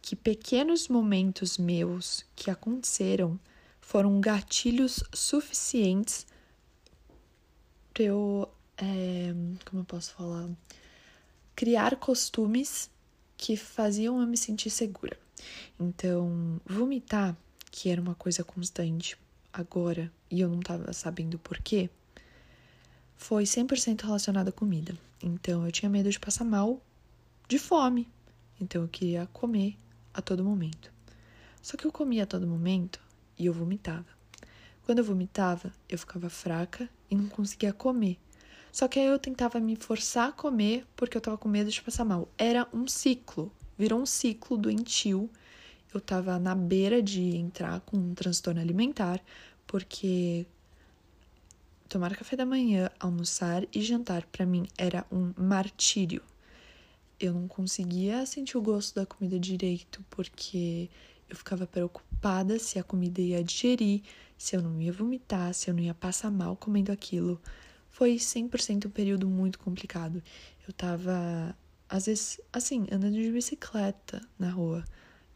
que 0.02 0.16
pequenos 0.16 0.88
momentos 0.88 1.58
meus 1.58 2.24
que 2.34 2.50
aconteceram 2.50 3.38
foram 3.80 4.20
gatilhos 4.20 5.02
suficientes 5.12 6.26
para 7.92 8.04
eu. 8.04 8.48
É, 8.78 9.34
como 9.64 9.82
eu 9.82 9.84
posso 9.84 10.14
falar? 10.14 10.48
Criar 11.60 11.94
costumes 11.96 12.90
que 13.36 13.54
faziam 13.54 14.18
eu 14.18 14.26
me 14.26 14.38
sentir 14.38 14.70
segura. 14.70 15.14
Então, 15.78 16.58
vomitar, 16.64 17.36
que 17.70 17.90
era 17.90 18.00
uma 18.00 18.14
coisa 18.14 18.42
constante 18.42 19.14
agora 19.52 20.10
e 20.30 20.40
eu 20.40 20.48
não 20.48 20.60
estava 20.60 20.90
sabendo 20.94 21.38
por 21.38 21.58
quê, 21.58 21.90
foi 23.14 23.44
100% 23.44 24.00
relacionado 24.00 24.48
à 24.48 24.52
comida. 24.52 24.96
Então 25.22 25.66
eu 25.66 25.70
tinha 25.70 25.90
medo 25.90 26.08
de 26.08 26.18
passar 26.18 26.44
mal 26.44 26.80
de 27.46 27.58
fome. 27.58 28.08
Então 28.58 28.80
eu 28.80 28.88
queria 28.88 29.26
comer 29.26 29.76
a 30.14 30.22
todo 30.22 30.42
momento. 30.42 30.90
Só 31.60 31.76
que 31.76 31.86
eu 31.86 31.92
comia 31.92 32.22
a 32.22 32.26
todo 32.26 32.46
momento 32.46 32.98
e 33.38 33.44
eu 33.44 33.52
vomitava. 33.52 34.06
Quando 34.86 35.00
eu 35.00 35.04
vomitava, 35.04 35.70
eu 35.90 35.98
ficava 35.98 36.30
fraca 36.30 36.88
e 37.10 37.14
não 37.14 37.28
conseguia 37.28 37.74
comer. 37.74 38.18
Só 38.72 38.88
que 38.88 38.98
aí 38.98 39.06
eu 39.06 39.18
tentava 39.18 39.58
me 39.60 39.76
forçar 39.76 40.28
a 40.28 40.32
comer 40.32 40.86
porque 40.96 41.16
eu 41.16 41.20
tava 41.20 41.38
com 41.38 41.48
medo 41.48 41.70
de 41.70 41.82
passar 41.82 42.04
mal. 42.04 42.28
Era 42.38 42.68
um 42.72 42.86
ciclo, 42.86 43.52
virou 43.76 44.00
um 44.00 44.06
ciclo 44.06 44.56
doentio 44.56 45.30
eu 45.92 45.98
estava 45.98 46.38
na 46.38 46.54
beira 46.54 47.02
de 47.02 47.36
entrar 47.36 47.80
com 47.80 47.96
um 47.96 48.14
transtorno 48.14 48.60
alimentar, 48.60 49.20
porque 49.66 50.46
tomar 51.88 52.16
café 52.16 52.36
da 52.36 52.46
manhã, 52.46 52.90
almoçar 53.00 53.66
e 53.74 53.82
jantar 53.82 54.24
para 54.26 54.46
mim 54.46 54.68
era 54.78 55.04
um 55.10 55.32
martírio. 55.36 56.22
Eu 57.18 57.34
não 57.34 57.48
conseguia 57.48 58.24
sentir 58.24 58.56
o 58.56 58.62
gosto 58.62 58.94
da 58.94 59.04
comida 59.04 59.38
direito, 59.38 60.02
porque 60.08 60.88
eu 61.28 61.36
ficava 61.36 61.66
preocupada 61.66 62.58
se 62.58 62.78
a 62.78 62.84
comida 62.84 63.20
ia 63.20 63.42
digerir, 63.42 64.02
se 64.38 64.56
eu 64.56 64.62
não 64.62 64.80
ia 64.80 64.92
vomitar, 64.92 65.52
se 65.52 65.68
eu 65.68 65.74
não 65.74 65.82
ia 65.82 65.94
passar 65.94 66.30
mal 66.30 66.56
comendo 66.56 66.92
aquilo. 66.92 67.40
Foi 68.00 68.14
100% 68.14 68.86
um 68.86 68.90
período 68.90 69.28
muito 69.28 69.58
complicado. 69.58 70.22
Eu 70.66 70.72
tava, 70.72 71.54
às 71.86 72.06
vezes, 72.06 72.40
assim, 72.50 72.86
andando 72.90 73.12
de 73.12 73.30
bicicleta 73.30 74.22
na 74.38 74.48
rua 74.48 74.86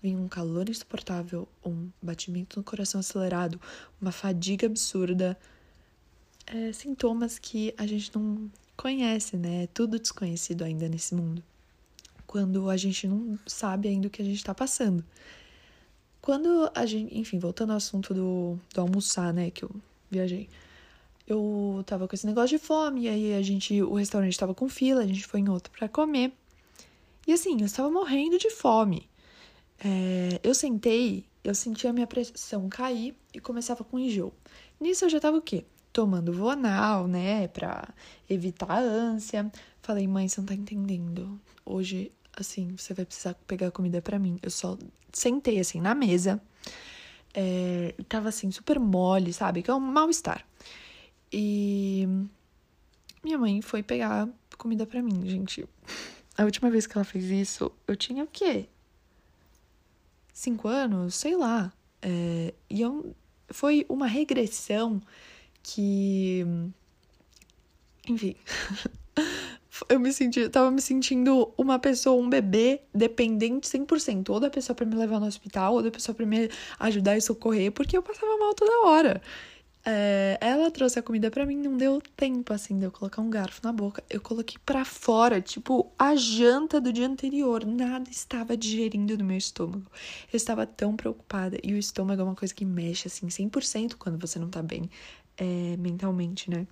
vinha 0.00 0.16
um 0.16 0.26
calor 0.28 0.71
insuportável, 0.71 1.47
um 1.62 1.90
batimento 2.00 2.59
no 2.59 2.64
coração 2.64 3.00
acelerado, 3.00 3.61
uma 4.00 4.11
fadiga 4.11 4.66
absurda. 4.66 5.38
É, 6.47 6.73
sintomas 6.73 7.38
que 7.38 7.75
a 7.76 7.87
gente 7.87 8.11
não 8.16 8.50
conhece, 8.78 9.37
né? 9.37 9.64
É 9.64 9.66
tudo 9.66 9.99
desconhecido 9.99 10.62
ainda 10.64 10.88
nesse 10.88 11.14
mundo. 11.14 11.44
Quando 12.26 12.71
a 12.71 12.78
gente 12.78 13.06
não 13.06 13.38
sabe 13.47 13.88
ainda 13.88 14.09
o 14.09 14.11
que 14.11 14.23
a 14.23 14.25
gente 14.25 14.42
tá 14.42 14.54
passando. 14.54 15.04
Quando 16.18 16.71
a 16.75 16.87
gente, 16.87 17.14
enfim, 17.14 17.38
voltando 17.38 17.73
ao 17.73 17.76
assunto 17.76 18.14
do, 18.14 18.59
do 18.73 18.80
almoçar, 18.80 19.35
né, 19.35 19.50
que 19.50 19.66
eu 19.66 19.71
viajei. 20.11 20.49
Eu 21.26 21.83
tava 21.87 22.07
com 22.07 22.14
esse 22.14 22.26
negócio 22.26 22.59
de 22.59 22.62
fome, 22.62 23.02
e 23.02 23.09
aí 23.09 23.35
a 23.35 23.43
gente, 23.43 23.81
o 23.83 23.95
restaurante 23.95 24.38
tava 24.38 24.54
com 24.54 24.69
fila, 24.69 25.02
a 25.02 25.07
gente 25.07 25.26
foi 25.26 25.40
em 25.40 25.49
outro 25.49 25.73
para 25.73 25.88
comer. 25.88 26.33
E 27.26 27.33
assim, 27.33 27.59
eu 27.61 27.66
estava 27.66 27.90
morrendo 27.90 28.38
de 28.38 28.50
fome. 28.50 29.09
É, 29.83 30.38
eu 30.43 30.54
sentei, 30.54 31.25
eu 31.43 31.54
sentia 31.54 31.90
a 31.90 31.93
minha 31.93 32.07
pressão 32.07 32.69
cair 32.69 33.16
e 33.33 33.40
começava 33.40 33.83
com 33.83 33.99
enjoo. 33.99 34.33
Nisso 34.81 35.07
eu 35.07 35.11
já 35.11 35.19
tava 35.21 35.38
o 35.38 35.43
quê? 35.43 35.64
Tomando 35.93 36.33
Vonal, 36.33 37.07
né, 37.07 37.49
pra 37.49 37.88
evitar 38.28 38.71
a 38.71 38.78
ânsia. 38.78 39.50
Falei, 39.81 40.07
mãe, 40.07 40.28
você 40.28 40.40
não 40.40 40.47
tá 40.47 40.54
entendendo. 40.54 41.40
Hoje, 41.64 42.12
assim, 42.37 42.75
você 42.76 42.93
vai 42.93 43.04
precisar 43.04 43.35
pegar 43.47 43.71
comida 43.71 44.02
para 44.02 44.19
mim. 44.19 44.38
Eu 44.43 44.50
só 44.50 44.76
sentei, 45.12 45.59
assim, 45.61 45.81
na 45.81 45.95
mesa. 45.95 46.40
É, 47.33 47.95
tava, 48.09 48.28
assim, 48.28 48.50
super 48.50 48.78
mole, 48.78 49.33
sabe? 49.33 49.62
Que 49.62 49.71
é 49.71 49.75
um 49.75 49.81
mal-estar. 49.81 50.45
E 51.37 52.07
minha 53.25 53.37
mãe 53.37 53.61
foi 53.61 53.83
pegar 53.83 54.29
comida 54.57 54.87
para 54.87 55.03
mim, 55.03 55.29
gente. 55.29 55.69
A 56.38 56.45
última 56.45 56.71
vez 56.71 56.87
que 56.87 56.97
ela 56.97 57.05
fez 57.05 57.25
isso, 57.25 57.73
eu 57.88 57.97
tinha 57.97 58.23
o 58.23 58.29
quê? 58.29 58.69
cinco 60.35 60.69
anos, 60.69 61.14
sei 61.14 61.37
lá. 61.37 61.73
É, 62.03 62.53
e 62.69 62.83
eu, 62.83 63.14
foi 63.49 63.87
uma 63.88 64.07
regressão 64.07 65.00
que 65.62 66.45
Enfim. 68.07 68.35
eu 69.88 69.99
me 69.99 70.12
senti, 70.12 70.41
eu 70.41 70.50
tava 70.50 70.71
me 70.71 70.83
sentindo 70.83 71.53
uma 71.57 71.79
pessoa, 71.79 72.21
um 72.21 72.29
bebê 72.29 72.83
dependente 72.95 73.67
100%, 73.67 74.29
ou 74.29 74.38
da 74.38 74.50
pessoa 74.50 74.76
para 74.76 74.85
me 74.85 74.95
levar 74.95 75.19
no 75.19 75.26
hospital, 75.26 75.75
ou 75.75 75.83
da 75.83 75.91
pessoa 75.91 76.14
para 76.14 76.26
me 76.26 76.50
ajudar 76.79 77.17
e 77.17 77.21
socorrer, 77.21 77.73
porque 77.73 77.97
eu 77.97 78.03
passava 78.03 78.37
mal 78.37 78.53
toda 78.55 78.87
hora. 78.87 79.23
É, 79.87 80.38
ela 80.41 80.71
trouxe 80.71 80.99
a 80.99 81.03
comida 81.03 81.31
para 81.31 81.45
mim, 81.45 81.57
não 81.57 81.76
deu 81.76 82.00
tempo 82.17 82.55
assim 82.55 82.79
de 82.79 82.87
eu 82.87 82.91
colocar 82.91 83.21
um 83.21 83.29
garfo 83.29 83.61
na 83.62 83.73
boca. 83.73 84.03
Eu 84.09 84.21
coloquei 84.21 84.57
para 84.64 84.85
fora, 84.85 85.43
tipo 85.43 85.93
a 85.99 86.17
janta 86.17 86.81
do 86.81 86.93
dia 86.93 87.07
anterior. 87.07 87.67
Nada 87.67 88.09
estava 88.11 88.57
digerindo 88.57 89.17
no 89.19 89.25
meu 89.25 89.37
estômago. 89.37 89.85
Eu 90.33 90.37
estava 90.37 90.67
tão 90.67 90.97
preocupada. 90.97 91.59
E 91.62 91.75
o 91.75 91.76
estômago 91.76 92.23
é 92.23 92.25
uma 92.25 92.35
coisa 92.35 92.55
que 92.55 92.64
mexe 92.64 93.09
assim 93.09 93.26
100% 93.26 93.97
quando 93.99 94.19
você 94.19 94.38
não 94.38 94.49
tá 94.49 94.62
bem 94.62 94.88
é, 95.37 95.76
mentalmente, 95.76 96.50
né? 96.50 96.67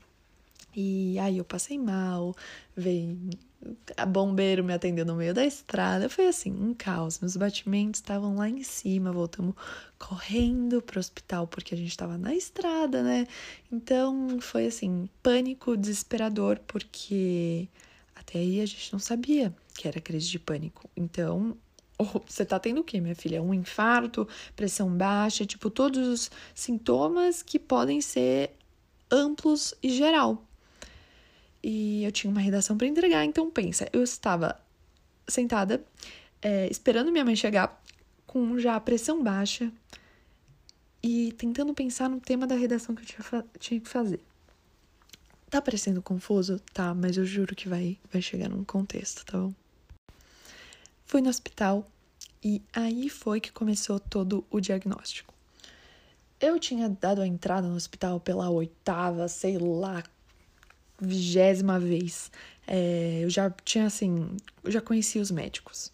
E 0.75 1.19
aí 1.19 1.37
eu 1.37 1.45
passei 1.45 1.79
mal, 1.79 2.35
veio 2.75 3.19
a 3.97 4.05
bombeiro 4.05 4.65
me 4.65 4.73
atendeu 4.73 5.05
no 5.05 5.15
meio 5.15 5.33
da 5.33 5.45
estrada. 5.45 6.09
Foi 6.09 6.27
assim, 6.27 6.53
um 6.53 6.75
caos. 6.75 7.21
Meus 7.21 7.37
batimentos 7.37 8.01
estavam 8.01 8.37
lá 8.37 8.49
em 8.49 8.63
cima, 8.63 9.13
voltamos 9.13 9.55
correndo 9.99 10.83
pro 10.83 10.99
hospital 10.99 11.47
porque 11.47 11.75
a 11.75 11.79
gente 11.79 11.91
estava 11.91 12.19
na 12.19 12.35
estrada, 12.35 13.03
né? 13.03 13.27
Então 13.71 14.41
foi 14.41 14.67
assim, 14.67 15.09
pânico 15.23 15.77
desesperador 15.77 16.59
porque 16.67 17.69
até 18.15 18.39
aí 18.39 18.61
a 18.61 18.67
gente 18.67 18.93
não 18.93 18.99
sabia 18.99 19.55
que 19.75 19.87
era 19.87 20.01
crise 20.01 20.29
de 20.29 20.39
pânico. 20.39 20.89
Então, 20.97 21.57
você 22.27 22.45
tá 22.45 22.59
tendo 22.59 22.81
o 22.81 22.85
quê, 22.85 23.01
minha 23.01 23.15
filha? 23.15 23.43
Um 23.43 23.55
infarto, 23.55 24.27
pressão 24.57 24.91
baixa, 24.91 25.47
tipo 25.47 25.71
todos 25.71 26.07
os 26.07 26.31
sintomas 26.55 27.43
que 27.43 27.59
podem 27.59 28.01
ser 28.01 28.53
amplos 29.11 29.75
e 29.83 29.91
geral 29.91 30.43
e 31.63 32.05
eu 32.05 32.13
tinha 32.13 32.31
uma 32.31 32.41
redação 32.41 32.77
para 32.77 32.87
entregar. 32.87 33.25
Então, 33.25 33.51
pensa, 33.51 33.89
eu 33.93 34.03
estava 34.03 34.59
sentada, 35.29 35.85
é, 36.41 36.69
esperando 36.71 37.13
minha 37.13 37.25
mãe 37.25 37.37
chegar, 37.37 37.81
com 38.27 38.59
já 38.59 38.77
a 38.77 38.81
pressão 38.81 39.23
baixa 39.23 39.71
e 41.03 41.33
tentando 41.33 41.75
pensar 41.75 42.09
no 42.09 42.21
tema 42.21 42.47
da 42.47 42.55
redação 42.55 42.95
que 42.95 43.03
eu 43.03 43.07
tinha, 43.07 43.45
tinha 43.59 43.81
que 43.81 43.89
fazer. 43.89 44.21
Tá 45.51 45.61
parecendo 45.61 46.01
confuso? 46.01 46.59
Tá, 46.73 46.95
mas 46.95 47.17
eu 47.17 47.27
juro 47.27 47.55
que 47.55 47.69
vai, 47.69 47.99
vai 48.11 48.23
chegar 48.23 48.49
num 48.49 48.65
contexto, 48.65 49.25
tá 49.27 49.39
bom? 49.39 49.53
Fui 51.05 51.21
no 51.21 51.29
hospital 51.29 51.87
e 52.43 52.63
aí 52.73 53.11
foi 53.11 53.39
que 53.39 53.53
começou 53.53 54.01
todo 54.01 54.47
o 54.51 54.61
diagnóstico. 54.61 55.35
Eu 56.41 56.59
tinha 56.59 56.89
dado 56.89 57.21
a 57.21 57.27
entrada 57.27 57.69
no 57.69 57.77
hospital 57.77 58.19
pela 58.19 58.49
oitava, 58.49 59.29
sei 59.29 59.59
lá 59.59 60.03
vigésima 61.03 61.79
vez. 61.79 62.31
É, 62.67 63.21
eu 63.23 63.29
já 63.29 63.51
tinha, 63.65 63.87
assim, 63.87 64.37
eu 64.63 64.71
já 64.71 64.81
conhecia 64.81 65.21
os 65.21 65.31
médicos. 65.31 65.93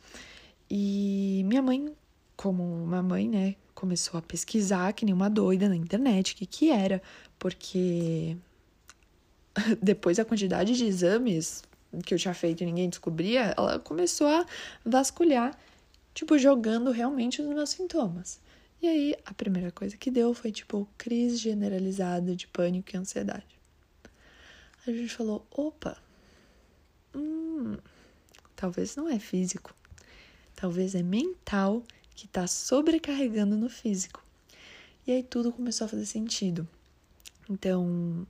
E 0.71 1.43
minha 1.47 1.63
mãe, 1.63 1.93
como 2.37 2.63
uma 2.63 3.03
mãe, 3.03 3.29
né, 3.29 3.57
começou 3.75 4.19
a 4.19 4.23
pesquisar 4.23 4.93
que 4.93 5.05
nem 5.05 5.15
uma 5.15 5.31
doida 5.31 5.69
na 5.69 5.77
internet 5.77 6.35
o 6.35 6.37
que, 6.37 6.47
que 6.47 6.71
era, 6.71 7.03
porque 7.39 8.37
depois 9.83 10.19
a 10.19 10.25
quantidade 10.25 10.77
de 10.77 10.85
exames 10.85 11.63
que 12.05 12.13
eu 12.13 12.19
tinha 12.19 12.35
feito 12.35 12.63
e 12.63 12.67
ninguém 12.67 12.89
descobria, 12.89 13.55
ela 13.57 13.79
começou 13.79 14.27
a 14.27 14.45
vasculhar, 14.85 15.59
tipo, 16.13 16.37
jogando 16.37 16.91
realmente 16.91 17.41
os 17.41 17.49
meus 17.49 17.71
sintomas. 17.71 18.41
E 18.83 18.87
aí, 18.87 19.15
a 19.25 19.35
primeira 19.35 19.73
coisa 19.73 19.97
que 19.97 20.11
deu 20.11 20.35
foi, 20.35 20.53
tipo, 20.53 20.87
crise 20.99 21.37
generalizada 21.37 22.37
de 22.37 22.47
pânico 22.47 22.95
e 22.95 22.99
ansiedade 22.99 23.58
a 24.91 24.95
gente 24.95 25.15
falou: 25.15 25.47
opa, 25.51 25.97
hum, 27.15 27.77
talvez 28.57 28.97
não 28.97 29.09
é 29.09 29.19
físico, 29.19 29.75
talvez 30.55 30.95
é 30.95 31.03
mental 31.03 31.83
que 32.15 32.27
está 32.27 32.47
sobrecarregando 32.47 33.57
no 33.57 33.69
físico. 33.69 34.25
E 35.07 35.13
aí 35.13 35.23
tudo 35.23 35.53
começou 35.53 35.85
a 35.85 35.89
fazer 35.89 36.07
sentido. 36.07 36.69
Então 37.49 38.27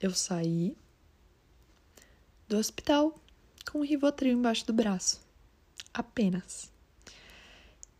eu 0.00 0.12
saí 0.12 0.76
do 2.48 2.56
hospital 2.56 3.14
com 3.70 3.80
o 3.80 3.84
Rivotril 3.84 4.32
embaixo 4.32 4.66
do 4.66 4.72
braço. 4.72 5.20
Apenas. 5.92 6.70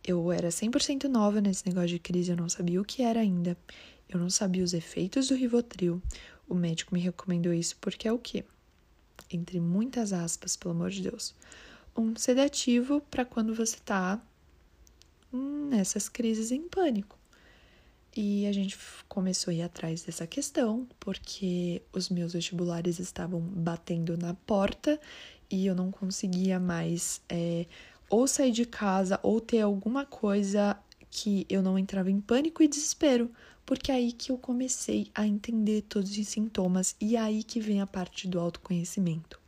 Eu 0.03 0.31
era 0.31 0.49
100% 0.49 1.05
nova 1.05 1.41
nesse 1.41 1.67
negócio 1.67 1.89
de 1.89 1.99
crise, 1.99 2.31
eu 2.31 2.37
não 2.37 2.47
sabia 2.47 2.81
o 2.81 2.85
que 2.85 3.01
era 3.01 3.19
ainda. 3.19 3.57
Eu 4.07 4.19
não 4.19 4.29
sabia 4.29 4.63
os 4.63 4.73
efeitos 4.73 5.27
do 5.27 5.35
Rivotril, 5.35 6.01
o 6.47 6.55
médico 6.55 6.93
me 6.93 6.99
recomendou 6.99 7.53
isso 7.53 7.75
porque 7.79 8.07
é 8.07 8.11
o 8.11 8.19
quê? 8.19 8.43
Entre 9.31 9.59
muitas 9.59 10.13
aspas, 10.13 10.55
pelo 10.55 10.73
amor 10.73 10.89
de 10.89 11.01
Deus. 11.01 11.35
Um 11.95 12.15
sedativo 12.15 13.01
para 13.09 13.25
quando 13.25 13.53
você 13.53 13.77
tá 13.83 14.21
nessas 15.31 16.07
crises 16.07 16.51
em 16.51 16.67
pânico. 16.67 17.17
E 18.15 18.47
a 18.47 18.51
gente 18.51 18.77
começou 19.07 19.51
a 19.51 19.55
ir 19.55 19.61
atrás 19.61 20.01
dessa 20.03 20.25
questão, 20.25 20.87
porque 20.99 21.83
os 21.93 22.09
meus 22.09 22.33
vestibulares 22.33 22.99
estavam 22.99 23.39
batendo 23.39 24.17
na 24.17 24.33
porta 24.33 24.99
e 25.51 25.67
eu 25.67 25.75
não 25.75 25.91
conseguia 25.91 26.59
mais 26.59 27.21
é, 27.29 27.65
ou 28.09 28.27
sair 28.27 28.51
de 28.51 28.65
casa 28.65 29.19
ou 29.21 29.39
ter 29.39 29.61
alguma 29.61 30.05
coisa 30.05 30.77
que 31.17 31.47
eu 31.49 31.63
não 31.63 31.79
entrava 31.79 32.11
em 32.11 32.21
pânico 32.21 32.61
e 32.61 32.67
desespero, 32.67 33.31
porque 33.65 33.91
é 33.91 33.95
aí 33.95 34.11
que 34.11 34.31
eu 34.31 34.37
comecei 34.37 35.09
a 35.15 35.25
entender 35.25 35.81
todos 35.81 36.15
os 36.15 36.27
sintomas 36.27 36.95
e 37.01 37.15
é 37.15 37.19
aí 37.19 37.43
que 37.43 37.59
vem 37.59 37.81
a 37.81 37.87
parte 37.87 38.27
do 38.27 38.39
autoconhecimento. 38.39 39.39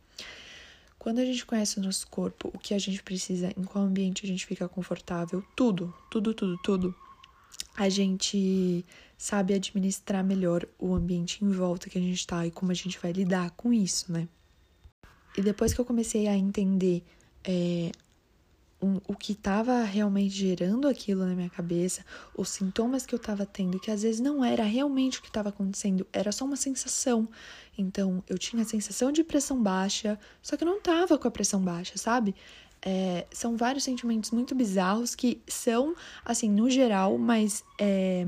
Quando 0.98 1.20
a 1.20 1.24
gente 1.24 1.46
conhece 1.46 1.78
o 1.78 1.82
nosso 1.82 2.08
corpo, 2.08 2.50
o 2.52 2.58
que 2.58 2.74
a 2.74 2.78
gente 2.78 3.00
precisa, 3.04 3.52
em 3.56 3.62
qual 3.62 3.84
ambiente 3.84 4.24
a 4.24 4.28
gente 4.28 4.44
fica 4.44 4.68
confortável, 4.68 5.44
tudo, 5.54 5.94
tudo, 6.10 6.34
tudo, 6.34 6.58
tudo, 6.58 6.94
a 7.76 7.88
gente 7.88 8.84
sabe 9.16 9.54
administrar 9.54 10.24
melhor 10.24 10.66
o 10.76 10.92
ambiente 10.92 11.44
em 11.44 11.52
volta 11.52 11.88
que 11.88 11.98
a 11.98 12.02
gente 12.02 12.26
tá 12.26 12.44
e 12.44 12.50
como 12.50 12.72
a 12.72 12.74
gente 12.74 12.98
vai 12.98 13.12
lidar 13.12 13.52
com 13.52 13.72
isso, 13.72 14.10
né? 14.10 14.26
E 15.38 15.40
depois 15.40 15.72
que 15.72 15.80
eu 15.80 15.84
comecei 15.84 16.26
a 16.26 16.36
entender 16.36 17.04
é, 17.44 17.92
um, 18.82 19.00
o 19.06 19.14
que 19.14 19.32
estava 19.32 19.82
realmente 19.82 20.34
gerando 20.34 20.88
aquilo 20.88 21.24
na 21.26 21.34
minha 21.34 21.50
cabeça, 21.50 22.04
os 22.36 22.48
sintomas 22.48 23.04
que 23.04 23.14
eu 23.14 23.18
estava 23.18 23.44
tendo, 23.44 23.78
que 23.78 23.90
às 23.90 24.02
vezes 24.02 24.20
não 24.20 24.44
era 24.44 24.64
realmente 24.64 25.18
o 25.18 25.22
que 25.22 25.28
estava 25.28 25.50
acontecendo, 25.50 26.06
era 26.12 26.32
só 26.32 26.44
uma 26.44 26.56
sensação. 26.56 27.28
Então, 27.76 28.22
eu 28.28 28.38
tinha 28.38 28.62
a 28.62 28.66
sensação 28.66 29.12
de 29.12 29.22
pressão 29.22 29.62
baixa, 29.62 30.18
só 30.42 30.56
que 30.56 30.64
eu 30.64 30.68
não 30.68 30.78
estava 30.78 31.18
com 31.18 31.28
a 31.28 31.30
pressão 31.30 31.60
baixa, 31.60 31.96
sabe? 31.96 32.34
É, 32.82 33.26
são 33.30 33.56
vários 33.56 33.84
sentimentos 33.84 34.30
muito 34.30 34.54
bizarros 34.54 35.14
que 35.14 35.40
são, 35.46 35.94
assim, 36.24 36.48
no 36.48 36.70
geral, 36.70 37.18
mas 37.18 37.62
é, 37.78 38.24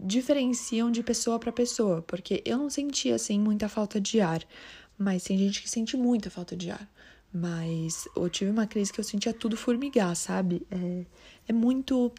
diferenciam 0.00 0.90
de 0.90 1.02
pessoa 1.02 1.38
para 1.38 1.52
pessoa, 1.52 2.02
porque 2.02 2.42
eu 2.44 2.58
não 2.58 2.68
sentia, 2.68 3.14
assim, 3.14 3.38
muita 3.38 3.68
falta 3.68 4.00
de 4.00 4.20
ar, 4.20 4.42
mas 4.98 5.24
tem 5.24 5.38
gente 5.38 5.62
que 5.62 5.70
sente 5.70 5.96
muita 5.96 6.28
falta 6.28 6.56
de 6.56 6.70
ar. 6.70 6.88
Mas 7.32 8.06
eu 8.14 8.28
tive 8.28 8.50
uma 8.50 8.66
crise 8.66 8.92
que 8.92 9.00
eu 9.00 9.04
sentia 9.04 9.32
tudo 9.32 9.56
formigar, 9.56 10.14
sabe? 10.14 10.66
É, 10.70 11.04
é 11.48 11.52
muito 11.52 12.12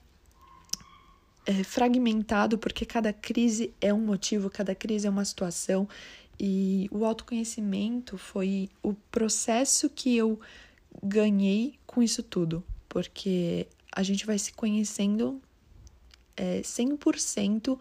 é, 1.45 1.63
fragmentado, 1.63 2.57
porque 2.57 2.85
cada 2.85 3.13
crise 3.13 3.73
é 3.79 3.93
um 3.93 3.99
motivo, 3.99 4.49
cada 4.49 4.73
crise 4.73 5.05
é 5.05 5.09
uma 5.09 5.25
situação. 5.25 5.87
E 6.39 6.89
o 6.91 7.05
autoconhecimento 7.05 8.17
foi 8.17 8.69
o 8.81 8.93
processo 8.93 9.89
que 9.89 10.15
eu 10.17 10.39
ganhei 11.03 11.75
com 11.85 12.01
isso 12.01 12.23
tudo, 12.23 12.63
porque 12.89 13.67
a 13.91 14.01
gente 14.01 14.25
vai 14.25 14.39
se 14.39 14.51
conhecendo 14.53 15.39
é, 16.35 16.61
100% 16.61 17.79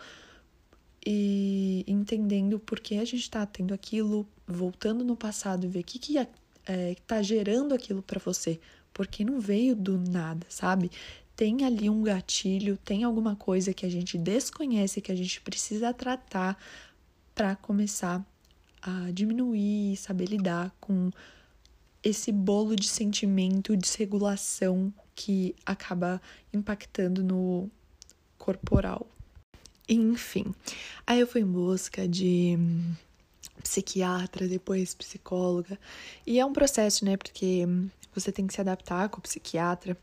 e 1.05 1.85
entendendo 1.87 2.59
por 2.59 2.79
que 2.79 2.99
a 2.99 3.05
gente 3.05 3.23
está 3.23 3.45
tendo 3.47 3.75
aquilo, 3.75 4.27
voltando 4.47 5.05
no 5.05 5.17
passado 5.17 5.65
e 5.65 5.69
ver 5.69 5.81
o 5.81 5.85
que, 5.85 5.99
que 5.99 6.19
é, 6.67 6.97
tá 7.07 7.23
gerando 7.23 7.75
aquilo 7.75 8.03
para 8.03 8.21
você, 8.21 8.61
porque 8.93 9.25
não 9.25 9.41
veio 9.41 9.75
do 9.75 9.99
nada, 9.99 10.47
sabe? 10.49 10.91
Tem 11.35 11.65
ali 11.65 11.89
um 11.89 12.03
gatilho, 12.03 12.77
tem 12.77 13.05
alguma 13.05 13.35
coisa 13.35 13.73
que 13.73 13.87
a 13.87 13.91
gente 13.91 14.19
desconhece 14.19 15.01
que 15.01 15.11
a 15.11 15.17
gente 15.17 15.41
precisa 15.41 15.93
tratar 15.93 16.59
para 17.35 17.57
começar 17.57 18.25
a 18.83 19.11
diminuir, 19.13 19.97
saber 19.97 20.27
lidar 20.27 20.75
com 20.81 21.11
esse 22.03 22.33
bolo 22.33 22.75
de 22.75 22.89
sentimento, 22.89 23.77
desregulação 23.77 24.93
que 25.15 25.55
acaba 25.65 26.21
impactando 26.53 27.23
no 27.23 27.71
corporal. 28.37 29.07
Enfim, 29.89 30.53
aí 31.07 31.21
eu 31.21 31.27
fui 31.27 31.43
em 31.43 31.47
busca 31.47 32.09
de 32.09 32.59
psiquiatra, 33.63 34.49
depois 34.49 34.95
psicóloga. 34.95 35.79
E 36.27 36.39
é 36.39 36.45
um 36.45 36.53
processo, 36.53 37.05
né? 37.05 37.17
Porque 37.17 37.67
você 38.15 38.31
tem 38.31 38.47
que 38.47 38.55
se 38.55 38.61
adaptar 38.61 39.09
com 39.09 39.19
o 39.19 39.23
psiquiatra. 39.23 39.97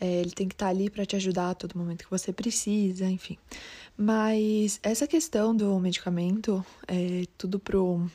É, 0.00 0.20
ele 0.20 0.30
tem 0.30 0.48
que 0.48 0.54
estar 0.54 0.68
ali 0.68 0.88
para 0.88 1.04
te 1.04 1.14
ajudar 1.16 1.50
a 1.50 1.54
todo 1.54 1.78
momento 1.78 2.04
que 2.04 2.10
você 2.10 2.32
precisa, 2.32 3.04
enfim. 3.04 3.36
Mas 3.96 4.80
essa 4.82 5.06
questão 5.06 5.54
do 5.54 5.78
medicamento, 5.78 6.64
é 6.88 7.24
tudo 7.36 7.58
pro 7.58 8.08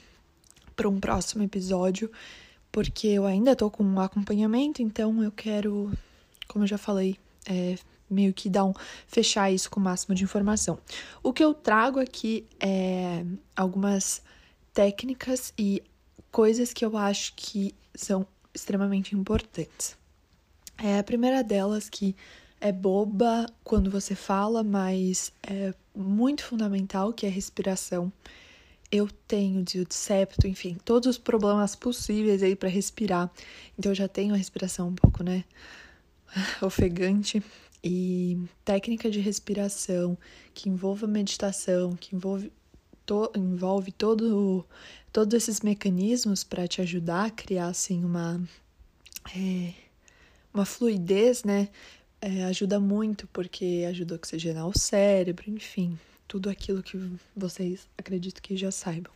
para 0.75 0.89
um 0.89 0.99
próximo 0.99 1.41
episódio, 1.41 2.11
porque 2.71 3.07
eu 3.07 3.25
ainda 3.25 3.55
tô 3.55 3.71
com 3.71 3.83
um 3.83 3.99
acompanhamento, 3.99 4.81
então 4.81 5.23
eu 5.23 5.31
quero, 5.31 5.89
como 6.47 6.65
eu 6.65 6.67
já 6.67 6.77
falei, 6.77 7.17
é, 7.47 7.77
meio 8.09 8.33
que 8.33 8.49
dar 8.49 8.65
um 8.65 8.73
fechar 9.07 9.51
isso 9.51 9.69
com 9.69 9.79
o 9.79 9.83
máximo 9.83 10.13
de 10.13 10.23
informação. 10.23 10.77
O 11.23 11.31
que 11.31 11.43
eu 11.43 11.53
trago 11.53 11.99
aqui 11.99 12.45
é 12.59 13.25
algumas 13.55 14.21
técnicas 14.75 15.53
e 15.57 15.81
coisas 16.31 16.73
que 16.73 16.85
eu 16.85 16.97
acho 16.97 17.33
que 17.33 17.73
são 17.95 18.27
extremamente 18.53 19.15
importantes. 19.15 19.97
É 20.77 20.99
a 20.99 21.03
primeira 21.03 21.41
delas 21.41 21.89
que 21.89 22.13
é 22.59 22.73
boba 22.73 23.45
quando 23.63 23.89
você 23.89 24.13
fala, 24.15 24.63
mas 24.63 25.31
é 25.41 25.73
muito 25.95 26.43
fundamental, 26.43 27.13
que 27.13 27.25
é 27.25 27.29
a 27.29 27.31
respiração. 27.31 28.11
Eu 28.91 29.07
tenho 29.27 29.63
septo, 29.89 30.45
enfim, 30.45 30.77
todos 30.83 31.07
os 31.07 31.17
problemas 31.17 31.73
possíveis 31.73 32.43
aí 32.43 32.55
para 32.55 32.67
respirar. 32.67 33.31
Então 33.79 33.91
eu 33.91 33.95
já 33.95 34.09
tenho 34.09 34.33
a 34.33 34.37
respiração 34.37 34.89
um 34.89 34.95
pouco, 34.95 35.23
né, 35.23 35.45
ofegante 36.61 37.41
e 37.81 38.37
técnica 38.65 39.09
de 39.09 39.21
respiração 39.21 40.17
que 40.53 40.67
envolva 40.67 41.07
meditação, 41.07 41.95
que 41.95 42.13
envolve 42.13 42.51
to, 43.05 43.31
envolve 43.35 43.91
todo 43.91 44.65
todos 45.11 45.33
esses 45.33 45.61
mecanismos 45.61 46.43
para 46.43 46.67
te 46.67 46.81
ajudar 46.81 47.25
a 47.25 47.29
criar 47.29 47.67
assim 47.67 48.03
uma 48.03 48.41
é, 49.35 49.73
uma 50.53 50.65
fluidez, 50.65 51.43
né? 51.43 51.69
É, 52.21 52.43
ajuda 52.45 52.79
muito 52.79 53.27
porque 53.27 53.85
ajuda 53.87 54.15
a 54.15 54.17
oxigenar 54.17 54.67
o 54.67 54.77
cérebro, 54.77 55.49
enfim, 55.49 55.97
tudo 56.27 56.49
aquilo 56.49 56.81
que 56.81 56.97
vocês 57.35 57.87
acredito 57.97 58.41
que 58.41 58.57
já 58.57 58.71
saibam. 58.71 59.13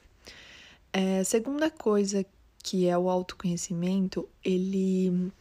É, 0.92 1.24
segunda 1.24 1.70
coisa 1.70 2.26
que 2.64 2.88
é 2.88 2.98
o 2.98 3.10
autoconhecimento, 3.10 4.28
ele 4.44 5.32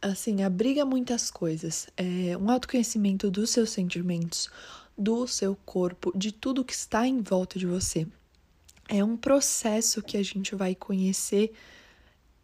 assim 0.00 0.42
abriga 0.42 0.84
muitas 0.84 1.30
coisas. 1.30 1.88
É 1.96 2.36
um 2.36 2.50
autoconhecimento 2.50 3.30
dos 3.30 3.50
seus 3.50 3.70
sentimentos, 3.70 4.50
do 5.00 5.26
seu 5.26 5.56
corpo, 5.64 6.12
de 6.14 6.30
tudo 6.30 6.64
que 6.64 6.74
está 6.74 7.06
em 7.06 7.22
volta 7.22 7.58
de 7.58 7.64
você. 7.66 8.06
É 8.86 9.02
um 9.02 9.16
processo 9.16 10.02
que 10.02 10.18
a 10.18 10.22
gente 10.22 10.54
vai 10.54 10.74
conhecer 10.74 11.52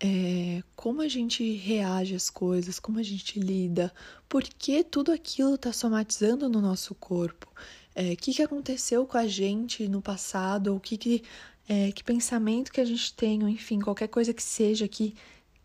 é, 0.00 0.62
como 0.74 1.02
a 1.02 1.08
gente 1.08 1.54
reage 1.56 2.14
às 2.14 2.30
coisas, 2.30 2.78
como 2.78 2.98
a 2.98 3.02
gente 3.02 3.38
lida, 3.38 3.92
por 4.26 4.42
que 4.42 4.82
tudo 4.82 5.12
aquilo 5.12 5.56
está 5.56 5.70
somatizando 5.70 6.48
no 6.48 6.62
nosso 6.62 6.94
corpo, 6.94 7.46
o 7.46 7.52
é, 7.94 8.16
que, 8.16 8.32
que 8.32 8.42
aconteceu 8.42 9.06
com 9.06 9.18
a 9.18 9.26
gente 9.26 9.86
no 9.86 10.00
passado, 10.00 10.74
o 10.74 10.80
que, 10.80 10.96
que, 10.96 11.22
é, 11.68 11.92
que 11.92 12.02
pensamento 12.02 12.72
que 12.72 12.80
a 12.80 12.84
gente 12.86 13.12
tem, 13.12 13.42
ou 13.42 13.48
enfim, 13.50 13.80
qualquer 13.80 14.08
coisa 14.08 14.32
que 14.32 14.42
seja 14.42 14.88
que 14.88 15.14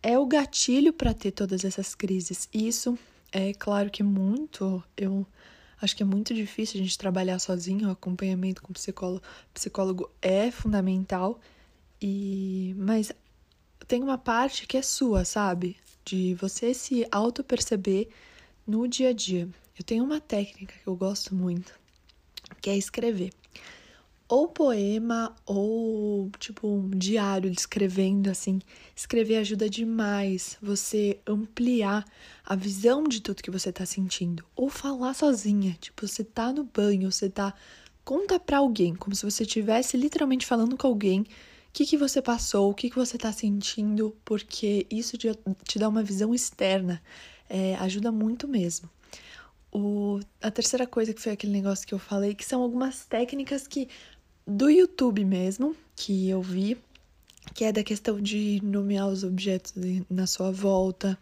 é 0.04 0.18
o 0.18 0.26
gatilho 0.26 0.92
para 0.92 1.14
ter 1.14 1.32
todas 1.32 1.64
essas 1.64 1.96
crises. 1.96 2.50
Isso 2.54 2.98
é 3.32 3.54
claro 3.54 3.90
que 3.90 4.04
muito, 4.04 4.84
eu 4.98 5.26
acho 5.82 5.96
que 5.96 6.04
é 6.04 6.06
muito 6.06 6.34
difícil 6.34 6.80
a 6.80 6.84
gente 6.84 6.98
trabalhar 6.98 7.40
sozinho, 7.40 7.88
o 7.88 7.92
acompanhamento 7.92 8.62
com 8.62 8.72
psicólogo, 8.72 9.24
psicólogo 9.54 10.10
é 10.22 10.52
fundamental. 10.52 11.40
E 12.02 12.74
mas 12.78 13.12
tem 13.88 14.02
uma 14.02 14.18
parte 14.18 14.68
que 14.68 14.78
é 14.78 14.82
sua, 14.82 15.26
sabe? 15.26 15.78
De 16.06 16.36
você 16.36 16.74
se 16.74 17.06
auto-perceber 17.12 18.10
no 18.66 18.88
dia 18.88 19.10
a 19.10 19.14
dia. 19.14 19.50
Eu 19.78 19.84
tenho 19.84 20.04
uma 20.04 20.22
técnica 20.22 20.76
que 20.82 20.88
eu 20.88 20.96
gosto 20.96 21.34
muito, 21.36 21.74
que 22.62 22.70
é 22.70 22.78
escrever. 22.78 23.32
Ou 24.32 24.48
poema, 24.48 25.36
ou 25.46 26.32
tipo 26.40 26.66
um 26.66 26.90
diário 26.90 27.52
descrevendo 27.52 28.30
assim. 28.30 28.62
Escrever 28.96 29.36
ajuda 29.36 29.70
demais 29.70 30.58
você 30.62 31.20
ampliar 31.28 32.06
a 32.46 32.56
visão 32.56 33.04
de 33.04 33.20
tudo 33.22 33.44
que 33.44 33.52
você 33.52 33.74
tá 33.74 33.86
sentindo. 33.86 34.46
Ou 34.56 34.70
falar 34.70 35.14
sozinha, 35.16 35.78
tipo, 35.82 36.08
você 36.08 36.24
tá 36.24 36.54
no 36.54 36.64
banho, 36.64 37.12
você 37.12 37.30
tá. 37.30 37.54
Conta 38.06 38.40
pra 38.40 38.60
alguém, 38.60 38.96
como 38.96 39.14
se 39.14 39.30
você 39.30 39.44
estivesse 39.44 39.98
literalmente 39.98 40.46
falando 40.46 40.78
com 40.78 40.88
alguém 40.88 41.26
o 41.72 41.74
que, 41.74 41.86
que 41.86 41.98
você 41.98 42.22
passou, 42.22 42.72
o 42.72 42.74
que, 42.74 42.90
que 42.90 42.96
você 42.96 43.18
está 43.18 43.34
sentindo, 43.34 44.16
porque 44.24 44.88
isso 44.90 45.18
te, 45.18 45.28
te 45.66 45.78
dá 45.78 45.90
uma 45.90 46.04
visão 46.04 46.34
externa, 46.34 47.04
é, 47.50 47.76
ajuda 47.76 48.14
muito 48.14 48.48
mesmo. 48.48 48.90
O, 49.74 50.20
a 50.42 50.52
terceira 50.52 50.86
coisa 50.86 51.14
que 51.14 51.22
foi 51.22 51.32
aquele 51.32 51.54
negócio 51.54 51.88
que 51.88 51.94
eu 51.94 52.00
falei, 52.00 52.36
que 52.36 52.44
são 52.44 52.62
algumas 52.62 53.06
técnicas 53.06 53.68
que 53.68 53.88
do 54.46 54.70
YouTube 54.70 55.24
mesmo, 55.26 55.76
que 55.96 56.30
eu 56.30 56.42
vi, 56.42 56.78
que 57.54 57.64
é 57.64 57.72
da 57.72 57.84
questão 57.84 58.20
de 58.22 58.60
nomear 58.64 59.08
os 59.08 59.24
objetos 59.24 59.74
na 60.10 60.28
sua 60.28 60.52
volta, 60.52 61.18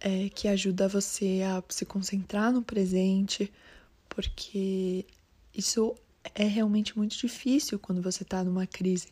é, 0.00 0.28
que 0.30 0.48
ajuda 0.48 0.88
você 0.88 1.42
a 1.44 1.62
se 1.68 1.84
concentrar 1.84 2.52
no 2.52 2.62
presente, 2.62 3.52
porque 4.08 5.04
isso 5.54 5.94
é 6.34 6.44
realmente 6.44 6.96
muito 6.96 7.16
difícil 7.16 7.78
quando 7.78 8.02
você 8.02 8.22
está 8.22 8.42
numa 8.42 8.66
crise 8.66 9.08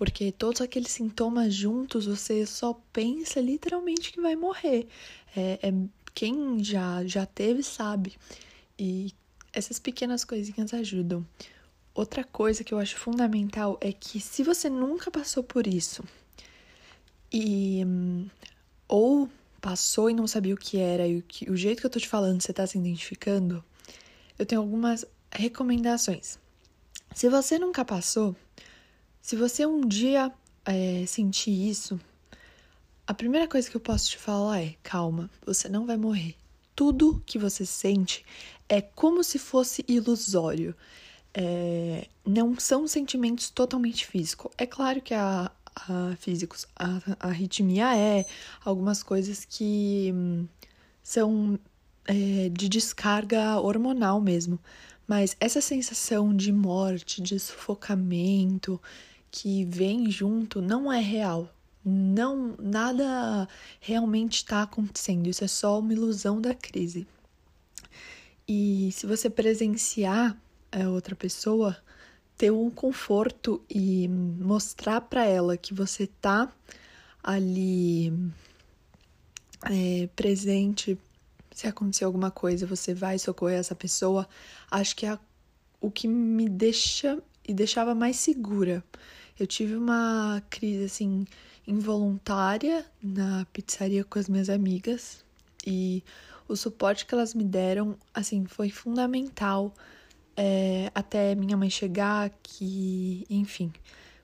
porque 0.00 0.32
todos 0.32 0.62
aqueles 0.62 0.90
sintomas 0.92 1.52
juntos 1.52 2.06
você 2.06 2.46
só 2.46 2.72
pensa 2.90 3.38
literalmente 3.38 4.12
que 4.12 4.18
vai 4.18 4.34
morrer. 4.34 4.88
É, 5.36 5.58
é, 5.62 5.74
quem 6.14 6.64
já, 6.64 7.04
já 7.04 7.26
teve 7.26 7.62
sabe. 7.62 8.16
E 8.78 9.12
essas 9.52 9.78
pequenas 9.78 10.24
coisinhas 10.24 10.72
ajudam. 10.72 11.26
Outra 11.94 12.24
coisa 12.24 12.62
que 12.62 12.72
eu 12.72 12.78
acho 12.78 12.96
fundamental 12.96 13.78
é 13.80 13.92
que 13.92 14.20
se 14.20 14.42
você 14.42 14.70
nunca 14.70 15.10
passou 15.10 15.42
por 15.42 15.66
isso 15.66 16.04
e 17.32 17.82
ou 18.88 19.28
passou 19.60 20.08
e 20.08 20.14
não 20.14 20.26
sabia 20.26 20.54
o 20.54 20.58
que 20.58 20.78
era 20.78 21.06
e 21.06 21.18
o, 21.18 21.22
que, 21.22 21.50
o 21.50 21.56
jeito 21.56 21.80
que 21.80 21.86
eu 21.86 21.90
tô 21.90 21.98
te 21.98 22.08
falando 22.08 22.40
você 22.40 22.52
tá 22.52 22.66
se 22.66 22.78
identificando, 22.78 23.62
eu 24.38 24.46
tenho 24.46 24.60
algumas 24.60 25.04
recomendações. 25.32 26.38
Se 27.14 27.28
você 27.28 27.58
nunca 27.58 27.84
passou, 27.84 28.34
se 29.20 29.36
você 29.36 29.66
um 29.66 29.80
dia 29.80 30.32
é, 30.64 31.04
sentir 31.06 31.68
isso, 31.68 32.00
a 33.06 33.12
primeira 33.12 33.48
coisa 33.48 33.68
que 33.68 33.76
eu 33.76 33.80
posso 33.80 34.10
te 34.10 34.18
falar 34.18 34.62
é: 34.62 34.76
calma, 34.82 35.28
você 35.44 35.68
não 35.68 35.84
vai 35.84 35.96
morrer. 35.96 36.36
Tudo 36.74 37.22
que 37.26 37.38
você 37.38 37.66
sente 37.66 38.24
é 38.68 38.80
como 38.80 39.22
se 39.24 39.38
fosse 39.38 39.84
ilusório. 39.88 40.74
É, 41.32 42.08
não 42.26 42.58
são 42.58 42.86
sentimentos 42.86 43.50
totalmente 43.50 44.06
físicos. 44.06 44.50
É 44.58 44.66
claro 44.66 45.00
que 45.00 45.14
a, 45.14 45.50
a 45.76 46.16
físicos, 46.16 46.66
a 46.76 47.28
arritmia 47.28 47.96
é 47.96 48.24
algumas 48.64 49.02
coisas 49.02 49.44
que 49.44 50.10
hum, 50.14 50.46
são 51.02 51.58
é, 52.06 52.48
de 52.48 52.68
descarga 52.68 53.60
hormonal 53.60 54.20
mesmo. 54.20 54.58
Mas 55.06 55.36
essa 55.40 55.60
sensação 55.60 56.34
de 56.34 56.52
morte, 56.52 57.20
de 57.20 57.38
sufocamento, 57.38 58.80
que 59.30 59.64
vem 59.64 60.10
junto 60.10 60.60
não 60.60 60.92
é 60.92 61.00
real. 61.00 61.52
Não, 61.84 62.54
nada 62.58 63.48
realmente 63.80 64.36
está 64.36 64.62
acontecendo. 64.62 65.26
Isso 65.28 65.44
é 65.44 65.48
só 65.48 65.78
uma 65.78 65.92
ilusão 65.92 66.40
da 66.40 66.54
crise. 66.54 67.06
E 68.46 68.90
se 68.92 69.06
você 69.06 69.30
presenciar 69.30 70.36
a 70.72 70.88
outra 70.88 71.14
pessoa, 71.16 71.76
ter 72.36 72.50
um 72.50 72.70
conforto 72.70 73.62
e 73.68 74.08
mostrar 74.08 75.00
para 75.02 75.24
ela 75.24 75.56
que 75.56 75.74
você 75.74 76.06
tá 76.06 76.50
ali 77.22 78.12
é, 79.64 80.08
presente, 80.16 80.98
se 81.50 81.66
acontecer 81.66 82.04
alguma 82.04 82.30
coisa, 82.30 82.66
você 82.66 82.94
vai 82.94 83.18
socorrer 83.18 83.58
essa 83.58 83.74
pessoa, 83.74 84.28
acho 84.70 84.96
que 84.96 85.06
é 85.06 85.18
o 85.80 85.90
que 85.90 86.08
me 86.08 86.48
deixa 86.48 87.22
e 87.46 87.52
deixava 87.52 87.94
mais 87.94 88.16
segura. 88.16 88.84
Eu 89.38 89.46
tive 89.46 89.74
uma 89.74 90.42
crise 90.50 90.84
assim 90.84 91.26
involuntária 91.66 92.84
na 93.02 93.46
pizzaria 93.52 94.04
com 94.04 94.18
as 94.18 94.28
minhas 94.28 94.48
amigas 94.48 95.24
e 95.66 96.02
o 96.48 96.56
suporte 96.56 97.06
que 97.06 97.14
elas 97.14 97.34
me 97.34 97.44
deram 97.44 97.96
assim 98.12 98.44
foi 98.44 98.70
fundamental 98.70 99.74
é, 100.36 100.90
até 100.94 101.34
minha 101.34 101.56
mãe 101.56 101.70
chegar 101.70 102.30
que 102.42 103.26
enfim. 103.28 103.72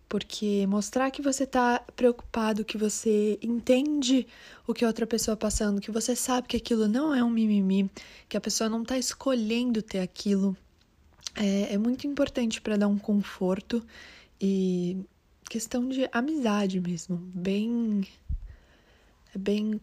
Porque 0.09 0.67
mostrar 0.69 1.11
que 1.11 1.21
você 1.21 1.45
tá 1.45 1.83
preocupado, 1.97 2.65
que 2.65 2.79
você 2.79 3.39
entende 3.43 4.27
o 4.67 4.73
que 4.73 4.85
outra 4.85 5.05
pessoa 5.07 5.37
tá 5.37 5.47
passando, 5.47 5.81
que 5.81 5.91
você 5.91 6.15
sabe 6.15 6.47
que 6.47 6.57
aquilo 6.57 6.87
não 6.87 7.13
é 7.13 7.25
um 7.25 7.31
mimimi, 7.31 7.91
que 8.29 8.37
a 8.37 8.41
pessoa 8.41 8.71
não 8.71 8.85
tá 8.85 8.97
escolhendo 8.97 9.83
ter 9.83 9.99
aquilo, 9.99 10.57
é, 11.35 11.75
é 11.75 11.79
muito 11.79 12.07
importante 12.07 12.61
para 12.61 12.77
dar 12.77 12.89
um 12.89 12.99
conforto 12.99 13.85
e 14.41 15.05
questão 15.49 15.89
de 15.89 16.09
amizade 16.13 16.81
mesmo, 16.81 17.17
bem 17.35 18.07
é 19.35 19.39
bem 19.39 19.81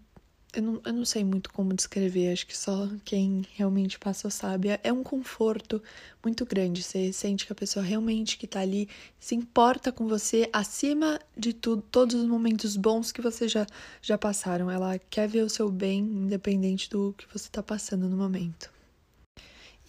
eu 0.54 0.62
não, 0.62 0.82
eu 0.86 0.94
não 0.94 1.06
sei 1.06 1.24
muito 1.24 1.52
como 1.52 1.74
descrever, 1.74 2.32
acho 2.32 2.46
que 2.46 2.56
só 2.56 2.88
quem 3.04 3.44
realmente 3.56 3.98
passou 3.98 4.30
sabe. 4.30 4.70
É, 4.70 4.80
é 4.84 4.94
um 4.94 5.04
conforto 5.04 5.82
muito 6.24 6.46
grande. 6.46 6.84
Você 6.84 7.12
sente 7.12 7.46
que 7.46 7.52
a 7.52 7.56
pessoa 7.56 7.84
realmente 7.84 8.38
que 8.38 8.46
tá 8.46 8.60
ali 8.60 8.88
se 9.20 9.34
importa 9.34 9.92
com 9.92 10.08
você 10.08 10.48
acima 10.54 11.20
de 11.36 11.54
tudo, 11.54 11.82
todos 11.82 12.16
os 12.16 12.28
momentos 12.28 12.78
bons 12.78 13.12
que 13.12 13.22
você 13.22 13.48
já, 13.48 13.66
já 14.02 14.18
passaram. 14.18 14.70
Ela 14.70 15.00
quer 15.00 15.28
ver 15.28 15.42
o 15.42 15.50
seu 15.50 15.72
bem, 15.72 16.00
independente 16.00 16.90
do 16.90 17.16
que 17.18 17.26
você 17.34 17.50
tá 17.50 17.64
passando 17.64 18.08
no 18.08 18.16
momento. 18.16 18.72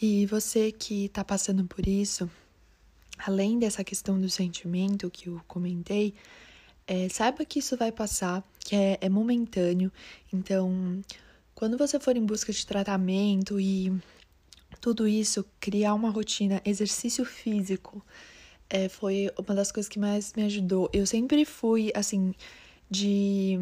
E 0.00 0.26
você 0.26 0.72
que 0.72 1.08
tá 1.10 1.22
passando 1.22 1.64
por 1.66 1.86
isso, 1.86 2.28
além 3.18 3.58
dessa 3.58 3.84
questão 3.84 4.20
do 4.20 4.30
sentimento 4.30 5.10
que 5.10 5.28
eu 5.28 5.40
comentei, 5.46 6.14
é, 6.86 7.08
saiba 7.08 7.44
que 7.44 7.58
isso 7.58 7.76
vai 7.76 7.90
passar, 7.90 8.42
que 8.64 8.74
é, 8.74 8.98
é 9.00 9.08
momentâneo. 9.08 9.92
Então, 10.32 11.00
quando 11.54 11.78
você 11.78 12.00
for 12.00 12.16
em 12.16 12.24
busca 12.24 12.52
de 12.52 12.66
tratamento 12.66 13.60
e 13.60 13.92
tudo 14.80 15.06
isso, 15.06 15.44
criar 15.60 15.94
uma 15.94 16.10
rotina, 16.10 16.60
exercício 16.64 17.24
físico, 17.24 18.04
é, 18.68 18.88
foi 18.88 19.30
uma 19.38 19.54
das 19.54 19.70
coisas 19.70 19.88
que 19.88 19.98
mais 19.98 20.32
me 20.34 20.42
ajudou. 20.44 20.90
Eu 20.92 21.06
sempre 21.06 21.44
fui, 21.44 21.92
assim, 21.94 22.34
de 22.90 23.58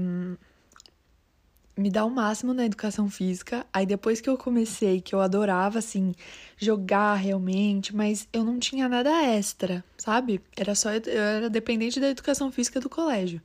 me 1.76 1.90
dar 1.90 2.04
o 2.04 2.10
máximo 2.10 2.54
na 2.54 2.64
educação 2.64 3.08
física. 3.10 3.66
Aí 3.72 3.86
depois 3.86 4.20
que 4.20 4.28
eu 4.28 4.36
comecei, 4.36 5.00
que 5.00 5.14
eu 5.14 5.20
adorava 5.20 5.78
assim 5.78 6.14
jogar 6.56 7.14
realmente, 7.14 7.94
mas 7.94 8.28
eu 8.32 8.44
não 8.44 8.58
tinha 8.58 8.88
nada 8.88 9.10
extra, 9.24 9.84
sabe? 9.96 10.40
Era 10.56 10.74
só 10.74 10.90
eu 10.92 11.20
era 11.20 11.50
dependente 11.50 11.98
da 12.00 12.08
educação 12.08 12.52
física 12.52 12.80
do 12.80 12.88
colégio. 12.88 13.40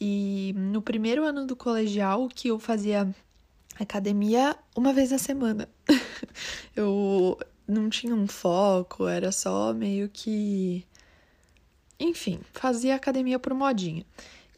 E 0.00 0.52
no 0.56 0.82
primeiro 0.82 1.24
ano 1.24 1.46
do 1.46 1.56
colegial 1.56 2.28
que 2.28 2.48
eu 2.48 2.58
fazia 2.58 3.08
academia 3.78 4.56
uma 4.74 4.92
vez 4.92 5.10
na 5.10 5.18
semana. 5.18 5.68
eu 6.76 7.38
não 7.66 7.88
tinha 7.88 8.14
um 8.14 8.26
foco, 8.26 9.06
era 9.06 9.32
só 9.32 9.72
meio 9.72 10.08
que 10.08 10.84
enfim, 11.98 12.40
fazia 12.52 12.94
academia 12.94 13.38
por 13.38 13.54
modinha. 13.54 14.04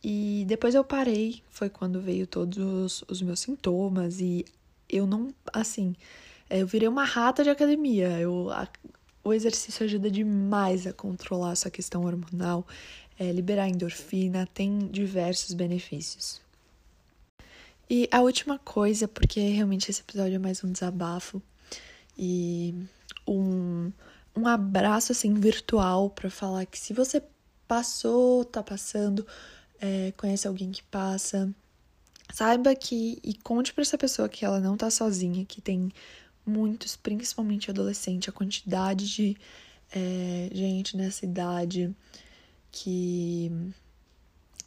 E 0.03 0.44
depois 0.46 0.75
eu 0.75 0.85
parei, 0.85 1.42
foi 1.51 1.68
quando 1.68 2.01
veio 2.01 2.27
todos 2.27 3.05
os, 3.09 3.22
meus 3.22 3.40
sintomas 3.40 4.20
e 4.20 4.44
eu 4.88 5.07
não, 5.07 5.35
assim, 5.53 5.96
eu 6.49 6.66
virei 6.66 6.88
uma 6.88 7.05
rata 7.05 7.42
de 7.42 7.51
academia. 7.51 8.09
Eu, 8.20 8.51
a, 8.51 8.68
o 9.25 9.33
exercício 9.33 9.85
ajuda 9.85 10.11
demais 10.11 10.87
a 10.87 10.92
controlar 10.92 11.53
essa 11.53 11.70
questão 11.70 12.05
hormonal, 12.05 12.66
é, 13.18 13.33
liberar 13.33 13.68
endorfina, 13.68 14.48
tem 14.52 14.79
diversos 14.88 15.55
benefícios. 15.55 16.40
E 17.88 18.09
a 18.11 18.20
última 18.20 18.59
coisa, 18.59 19.07
porque 19.07 19.40
realmente 19.40 19.90
esse 19.90 20.00
episódio 20.00 20.35
é 20.35 20.38
mais 20.38 20.62
um 20.64 20.72
desabafo 20.72 21.40
e 22.18 22.74
um, 23.26 23.92
um 24.37 24.46
abraço 24.46 25.12
assim 25.12 25.35
virtual 25.35 26.11
para 26.11 26.29
falar 26.29 26.66
que 26.66 26.79
se 26.79 26.92
você 26.92 27.22
passou, 27.68 28.44
tá 28.44 28.62
passando 28.62 29.26
é, 29.81 30.12
conhece 30.16 30.48
alguém 30.48 30.70
que 30.70 30.83
passa, 30.83 31.52
saiba 32.33 32.74
que 32.74 33.18
e 33.22 33.35
conte 33.35 33.72
para 33.72 33.83
essa 33.83 33.98
pessoa 33.98 34.29
que 34.29 34.44
ela 34.44 34.61
não 34.61 34.76
tá 34.76 34.90
sozinha, 34.90 35.44
que 35.44 35.61
tem 35.61 35.92
muitos, 36.44 36.96
principalmente 36.96 37.70
adolescente, 37.70 38.31
a 38.31 38.33
quantidade 38.33 39.09
de 39.09 39.37
é, 39.92 40.48
gente 40.52 40.96
nessa 40.96 41.24
idade 41.24 41.94
que 42.85 43.51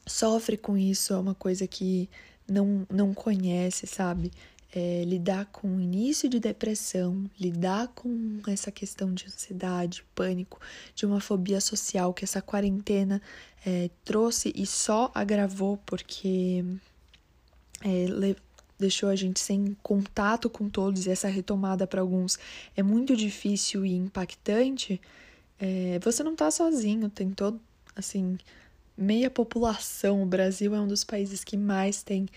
sofre 0.05 0.57
com 0.57 0.77
isso, 0.77 1.13
é 1.13 1.17
uma 1.17 1.35
coisa 1.35 1.67
que 1.67 2.09
não, 2.47 2.85
não 2.89 3.13
conhece, 3.13 3.85
sabe? 3.85 4.31
é, 4.73 5.03
lidar 5.03 5.45
com 5.45 5.77
o 5.77 5.81
início 5.81 6.29
de 6.29 6.39
depressão, 6.39 7.29
lidar 7.39 7.87
com 7.89 8.39
essa 8.47 8.71
questão 8.71 9.13
de 9.13 9.25
ansiedade, 9.25 10.03
pânico, 10.13 10.59
de 10.93 11.05
uma 11.05 11.19
fobia 11.19 11.59
social 11.59 12.13
que 12.13 12.23
essa 12.23 12.41
quarentena 12.41 13.21
é, 13.65 13.89
trouxe 14.05 14.53
e 14.55 14.65
só 14.65 15.11
agravou 15.13 15.77
porque 15.85 16.63
é, 17.81 18.35
deixou 18.77 19.09
a 19.09 19.15
gente 19.15 19.39
sem 19.39 19.75
contato 19.81 20.49
com 20.49 20.69
todos 20.69 21.07
e 21.07 21.09
essa 21.09 21.27
retomada 21.27 21.87
para 21.87 22.01
alguns 22.01 22.37
é 22.77 22.83
muito 22.83 23.15
difícil 23.15 23.85
e 23.85 23.93
impactante. 23.95 25.01
É, 25.59 25.99
você 26.01 26.23
não 26.23 26.33
está 26.33 26.49
sozinho, 26.51 27.09
tem 27.09 27.31
todo, 27.31 27.59
assim, 27.99 28.37
meia 28.97 29.29
população. 29.29 30.23
O 30.23 30.25
Brasil 30.25 30.75
é 30.75 30.79
um 30.79 30.87
dos 30.87 31.03
países 31.03 31.43
que 31.43 31.57
mais 31.57 32.03
tem 32.03 32.27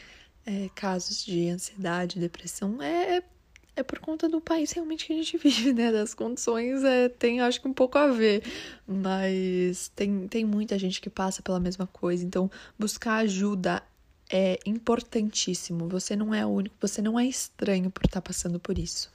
é, 0.46 0.68
casos 0.74 1.24
de 1.24 1.48
ansiedade, 1.48 2.18
depressão, 2.18 2.82
é, 2.82 3.18
é, 3.18 3.22
é 3.76 3.82
por 3.82 3.98
conta 3.98 4.28
do 4.28 4.40
país 4.40 4.72
realmente 4.72 5.06
que 5.06 5.12
a 5.12 5.16
gente 5.16 5.38
vive, 5.38 5.72
né? 5.72 5.92
Das 5.92 6.14
condições 6.14 6.82
é, 6.84 7.08
tem, 7.08 7.40
acho 7.40 7.60
que, 7.60 7.68
um 7.68 7.72
pouco 7.72 7.98
a 7.98 8.08
ver. 8.08 8.42
Mas 8.86 9.88
tem, 9.94 10.26
tem 10.28 10.44
muita 10.44 10.78
gente 10.78 11.00
que 11.00 11.10
passa 11.10 11.42
pela 11.42 11.60
mesma 11.60 11.86
coisa. 11.86 12.24
Então, 12.24 12.50
buscar 12.78 13.16
ajuda 13.16 13.82
é 14.30 14.58
importantíssimo. 14.64 15.88
Você 15.88 16.16
não 16.16 16.34
é 16.34 16.44
único, 16.46 16.74
você 16.80 17.02
não 17.02 17.18
é 17.18 17.26
estranho 17.26 17.90
por 17.90 18.04
estar 18.04 18.22
passando 18.22 18.58
por 18.58 18.78
isso. 18.78 19.11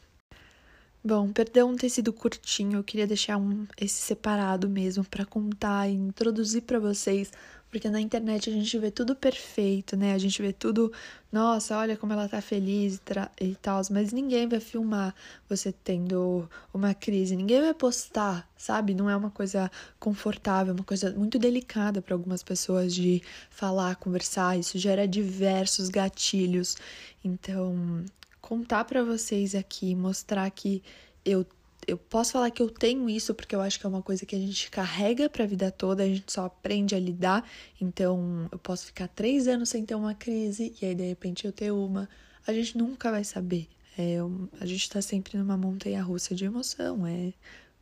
Bom, 1.07 1.31
perdão 1.31 1.73
ter 1.73 1.87
sido 1.87 2.11
curtinho, 2.11 2.79
eu 2.79 2.83
queria 2.83 3.07
deixar 3.07 3.37
um, 3.37 3.65
esse 3.79 4.01
separado 4.01 4.67
mesmo 4.67 5.05
para 5.05 5.25
contar 5.25 5.87
e 5.87 5.93
introduzir 5.93 6.63
para 6.63 6.79
vocês 6.79 7.31
porque 7.69 7.89
na 7.89 8.01
internet 8.01 8.49
a 8.49 8.53
gente 8.53 8.77
vê 8.77 8.91
tudo 8.91 9.15
perfeito, 9.15 9.95
né? 9.95 10.13
A 10.13 10.17
gente 10.17 10.41
vê 10.41 10.51
tudo, 10.51 10.91
nossa, 11.31 11.77
olha 11.77 11.95
como 11.95 12.11
ela 12.11 12.27
tá 12.27 12.41
feliz 12.41 12.99
e, 13.39 13.55
tal, 13.55 13.81
mas 13.89 14.11
ninguém 14.11 14.49
vai 14.49 14.59
filmar 14.59 15.15
você 15.47 15.71
tendo 15.71 16.49
uma 16.73 16.93
crise, 16.93 17.37
ninguém 17.37 17.61
vai 17.61 17.73
postar, 17.73 18.45
sabe? 18.57 18.93
Não 18.93 19.09
é 19.09 19.15
uma 19.15 19.31
coisa 19.31 19.71
confortável, 19.99 20.71
é 20.73 20.75
uma 20.75 20.83
coisa 20.83 21.11
muito 21.11 21.39
delicada 21.39 22.01
para 22.01 22.15
algumas 22.15 22.43
pessoas 22.43 22.93
de 22.93 23.21
falar, 23.49 23.95
conversar, 23.95 24.59
isso 24.59 24.77
gera 24.77 25.07
diversos 25.07 25.87
gatilhos. 25.87 26.75
Então, 27.23 28.03
contar 28.47 28.85
para 28.85 29.03
vocês 29.03 29.53
aqui, 29.53 29.93
mostrar 29.93 30.49
que 30.51 30.81
eu 31.25 31.45
eu 31.85 31.97
posso 31.97 32.33
falar 32.33 32.49
que 32.51 32.61
eu 32.61 32.69
tenho 32.69 33.09
isso 33.09 33.33
porque 33.33 33.55
eu 33.55 33.61
acho 33.61 33.79
que 33.79 33.85
é 33.85 33.89
uma 33.89 34.01
coisa 34.01 34.25
que 34.25 34.35
a 34.35 34.39
gente 34.39 34.69
carrega 34.69 35.29
para 35.29 35.43
a 35.43 35.47
vida 35.47 35.71
toda, 35.71 36.03
a 36.03 36.07
gente 36.07 36.31
só 36.31 36.45
aprende 36.45 36.93
a 36.95 36.99
lidar. 36.99 37.49
Então, 37.79 38.49
eu 38.51 38.59
posso 38.59 38.87
ficar 38.87 39.07
três 39.07 39.47
anos 39.47 39.69
sem 39.69 39.85
ter 39.85 39.95
uma 39.95 40.13
crise 40.13 40.75
e 40.81 40.85
aí 40.85 40.95
de 40.95 41.07
repente 41.07 41.45
eu 41.45 41.51
ter 41.53 41.71
uma. 41.71 42.09
A 42.45 42.51
gente 42.51 42.77
nunca 42.77 43.09
vai 43.11 43.23
saber. 43.23 43.69
É, 43.97 44.17
a 44.59 44.65
gente 44.65 44.83
está 44.83 45.01
sempre 45.01 45.37
numa 45.37 45.55
montanha 45.55 46.01
russa 46.03 46.35
de 46.35 46.43
emoção. 46.45 47.07
É, 47.07 47.31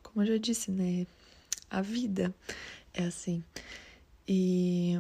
como 0.04 0.21
eu 0.23 0.34
já 0.34 0.38
disse, 0.38 0.71
né? 0.71 1.08
A 1.69 1.82
vida 1.82 2.34
é 2.93 3.06
assim. 3.06 3.43
E 4.28 4.93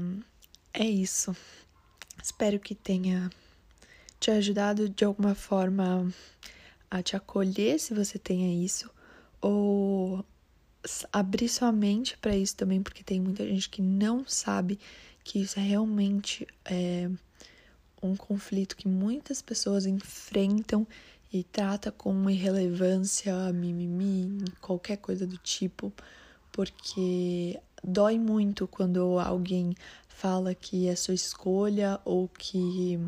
é 0.73 0.85
isso. 0.85 1.35
Espero 2.23 2.59
que 2.59 2.73
tenha 2.73 3.29
te 4.19 4.31
ajudado 4.31 4.89
de 4.89 5.05
alguma 5.05 5.35
forma 5.35 6.11
a 6.89 7.01
te 7.01 7.15
acolher 7.15 7.79
se 7.79 7.93
você 7.93 8.17
tenha 8.17 8.63
isso 8.63 8.89
ou 9.41 10.25
abrir 11.11 11.49
sua 11.49 11.71
mente 11.71 12.17
para 12.17 12.35
isso 12.35 12.55
também, 12.55 12.81
porque 12.81 13.03
tem 13.03 13.19
muita 13.19 13.45
gente 13.45 13.69
que 13.69 13.81
não 13.81 14.25
sabe 14.27 14.79
que 15.23 15.39
isso 15.39 15.59
é 15.59 15.63
realmente 15.63 16.47
é, 16.63 17.09
um 18.01 18.15
conflito 18.15 18.75
que 18.75 18.87
muitas 18.87 19.41
pessoas 19.41 19.85
enfrentam 19.85 20.87
e 21.33 21.43
trata 21.43 21.91
com 21.91 22.29
irrelevância, 22.29 23.51
mimimi, 23.51 24.45
qualquer 24.61 24.97
coisa 24.97 25.25
do 25.25 25.37
tipo, 25.37 25.91
porque 26.51 27.59
dói 27.83 28.17
muito 28.17 28.67
quando 28.67 29.19
alguém 29.19 29.75
fala 30.07 30.55
que 30.55 30.87
é 30.87 30.95
sua 30.95 31.13
escolha 31.13 31.99
ou 32.05 32.29
que 32.29 32.99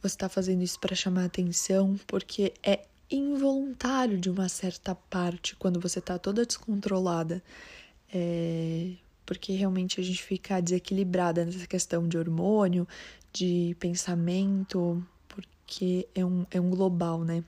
você 0.00 0.14
está 0.14 0.28
fazendo 0.28 0.62
isso 0.62 0.78
para 0.78 0.94
chamar 0.94 1.24
atenção, 1.24 1.98
porque 2.06 2.52
é 2.62 2.84
involuntário 3.10 4.18
de 4.18 4.28
uma 4.28 4.48
certa 4.48 4.94
parte 4.94 5.54
quando 5.56 5.80
você 5.80 6.00
tá 6.00 6.18
toda 6.18 6.44
descontrolada. 6.44 7.42
É, 8.12 8.92
porque 9.24 9.52
realmente 9.52 10.00
a 10.00 10.04
gente 10.04 10.22
fica 10.22 10.60
desequilibrada 10.60 11.44
nessa 11.44 11.66
questão 11.66 12.06
de 12.06 12.16
hormônio, 12.16 12.86
de 13.32 13.76
pensamento, 13.80 15.04
porque 15.28 16.08
é 16.14 16.24
um, 16.24 16.46
é 16.50 16.60
um 16.60 16.70
global, 16.70 17.24
né? 17.24 17.42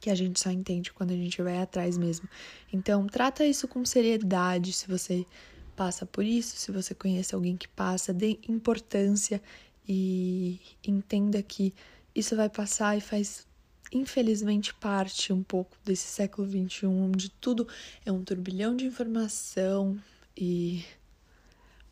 Que 0.00 0.10
a 0.10 0.14
gente 0.14 0.38
só 0.38 0.50
entende 0.50 0.92
quando 0.92 1.10
a 1.10 1.16
gente 1.16 1.40
vai 1.42 1.58
atrás 1.58 1.96
mesmo. 1.96 2.28
Então, 2.72 3.06
trata 3.06 3.44
isso 3.44 3.66
com 3.66 3.84
seriedade 3.84 4.72
se 4.72 4.86
você 4.86 5.26
passa 5.74 6.04
por 6.04 6.24
isso, 6.24 6.56
se 6.56 6.70
você 6.70 6.94
conhece 6.94 7.34
alguém 7.34 7.56
que 7.56 7.68
passa, 7.68 8.12
dê 8.12 8.38
importância 8.48 9.40
e 9.88 10.60
entenda 10.86 11.42
que 11.42 11.74
isso 12.14 12.36
vai 12.36 12.48
passar 12.48 12.96
e 12.96 13.00
faz 13.00 13.46
infelizmente 13.92 14.74
parte 14.74 15.32
um 15.32 15.42
pouco 15.42 15.76
desse 15.84 16.06
século 16.06 16.46
XXI, 16.46 16.86
onde 16.86 17.30
tudo 17.30 17.66
é 18.04 18.12
um 18.12 18.22
turbilhão 18.22 18.76
de 18.76 18.84
informação 18.84 19.98
e 20.36 20.84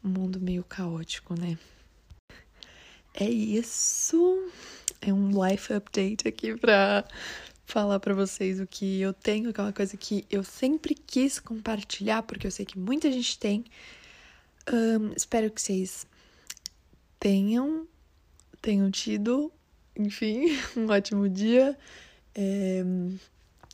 um 0.05 0.09
mundo 0.09 0.41
meio 0.41 0.63
caótico, 0.63 1.35
né? 1.39 1.59
É 3.15 3.29
isso. 3.29 4.51
é 5.01 5.13
um 5.13 5.31
life 5.47 5.73
update 5.73 6.29
aqui 6.29 6.55
pra 6.55 7.05
falar 7.65 7.99
para 7.99 8.15
vocês 8.15 8.61
o 8.61 8.67
que 8.67 9.01
eu 9.01 9.13
tenho, 9.13 9.53
que 9.53 9.61
é 9.61 9.65
uma 9.65 9.73
coisa 9.73 9.97
que 9.97 10.25
eu 10.31 10.45
sempre 10.45 10.95
quis 10.95 11.41
compartilhar, 11.41 12.23
porque 12.23 12.47
eu 12.47 12.51
sei 12.51 12.67
que 12.67 12.79
muita 12.79 13.11
gente 13.11 13.39
tem. 13.39 13.65
Um, 14.71 15.13
espero 15.17 15.51
que 15.51 15.63
vocês 15.63 16.07
tenham, 17.27 17.89
tenham 18.63 18.89
tido, 18.89 19.51
enfim, 19.97 20.57
um 20.79 20.89
ótimo 20.89 21.29
dia. 21.29 21.77
É, 22.33 22.85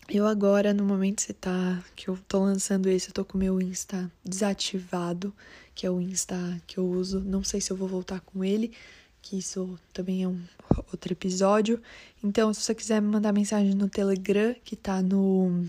eu 0.09 0.27
agora, 0.27 0.73
no 0.73 0.87
momento 0.87 1.17
que 1.17 1.25
você 1.25 1.35
tá, 1.35 1.85
que 1.95 2.09
eu 2.09 2.19
tô 2.27 2.39
lançando 2.39 2.89
esse, 2.89 3.11
eu 3.11 3.13
tô 3.13 3.27
com 3.27 3.37
o 3.37 3.39
meu 3.39 3.61
Insta 3.61 4.11
desativado, 4.25 5.35
que 5.75 5.87
é 5.87 5.91
o 5.91 6.01
Insta 6.01 6.35
que 6.67 6.79
eu 6.79 6.87
uso. 6.87 7.21
Não 7.21 7.45
sei 7.45 7.61
se 7.61 7.71
eu 7.71 7.77
vou 7.77 7.87
voltar 7.87 8.21
com 8.21 8.43
ele, 8.43 8.73
que 9.21 9.37
isso 9.37 9.79
também 9.93 10.23
é 10.23 10.29
um 10.29 10.43
outro 10.91 11.13
episódio. 11.13 11.79
Então, 12.25 12.55
se 12.55 12.63
você 12.63 12.75
quiser 12.75 13.03
me 13.03 13.09
mandar 13.09 13.35
mensagem 13.35 13.75
no 13.75 13.87
Telegram, 13.87 14.57
que 14.65 14.77
tá 14.77 15.03
no 15.03 15.67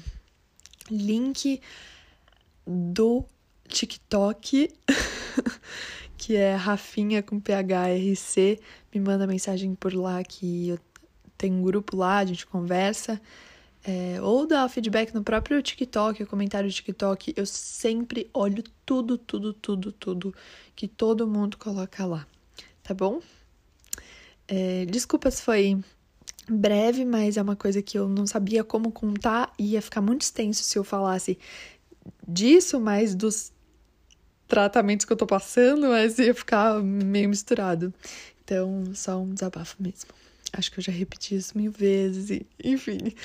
link 0.90 1.60
do 2.66 3.26
TikTok, 3.68 4.70
que 6.26 6.38
é 6.38 6.56
Rafinha 6.56 7.22
com 7.22 7.38
PHRC, 7.38 8.58
me 8.96 9.02
manda 9.02 9.28
mensagem 9.28 9.76
por 9.76 9.94
lá 9.94 10.24
que 10.24 10.70
eu 10.70 10.80
tenho 11.38 11.56
um 11.56 11.62
grupo 11.62 11.98
lá, 11.98 12.20
a 12.20 12.26
gente 12.26 12.46
conversa. 12.46 13.22
É, 13.84 14.22
ou 14.22 14.48
dá 14.48 14.70
feedback 14.70 15.14
no 15.14 15.22
próprio 15.22 15.62
TikTok, 15.62 16.24
o 16.24 16.28
comentário 16.28 16.70
do 16.70 16.74
TikTok. 16.74 17.34
Eu 17.36 17.46
sempre 17.46 18.30
olho 18.34 18.64
tudo, 18.86 19.18
tudo, 19.18 19.52
tudo, 19.54 19.92
tudo 19.92 20.34
que 20.74 20.88
todo 20.88 21.28
mundo 21.28 21.58
coloca 21.58 22.06
lá, 22.06 22.26
tá 22.82 22.94
bom? 22.94 23.20
É, 24.48 24.86
desculpa 24.86 25.30
se 25.30 25.42
foi 25.42 25.78
breve, 26.50 27.04
mas 27.04 27.36
é 27.36 27.42
uma 27.42 27.58
coisa 27.58 27.82
que 27.82 28.00
eu 28.00 28.08
não 28.08 28.26
sabia 28.26 28.64
como 28.64 28.94
contar 28.94 29.52
e 29.60 29.72
ia 29.72 29.82
ficar 29.82 30.00
muito 30.00 30.22
extenso 30.22 30.64
se 30.64 30.78
eu 30.78 30.86
falasse 30.86 31.38
disso, 32.26 32.80
mas 32.80 33.14
dos 33.14 33.52
tratamentos 34.54 35.04
que 35.04 35.12
eu 35.12 35.18
tô 35.18 35.26
passando, 35.26 35.88
mas 35.88 36.20
ia 36.20 36.34
ficar 36.36 36.80
meio 36.80 37.28
misturado. 37.28 37.92
Então, 38.44 38.84
só 38.94 39.20
um 39.20 39.34
desabafo 39.34 39.78
mesmo. 39.80 40.12
Acho 40.52 40.72
que 40.72 40.80
eu 40.80 40.84
já 40.84 40.92
repeti 40.92 41.36
isso 41.36 41.58
mil 41.58 41.72
vezes. 41.72 42.42
Enfim, 42.64 43.16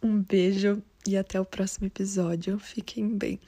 um 0.00 0.22
beijo 0.22 0.80
e 1.04 1.16
até 1.16 1.40
o 1.40 1.44
próximo 1.44 1.88
episódio. 1.88 2.56
Fiquem 2.60 3.08
bem. 3.18 3.40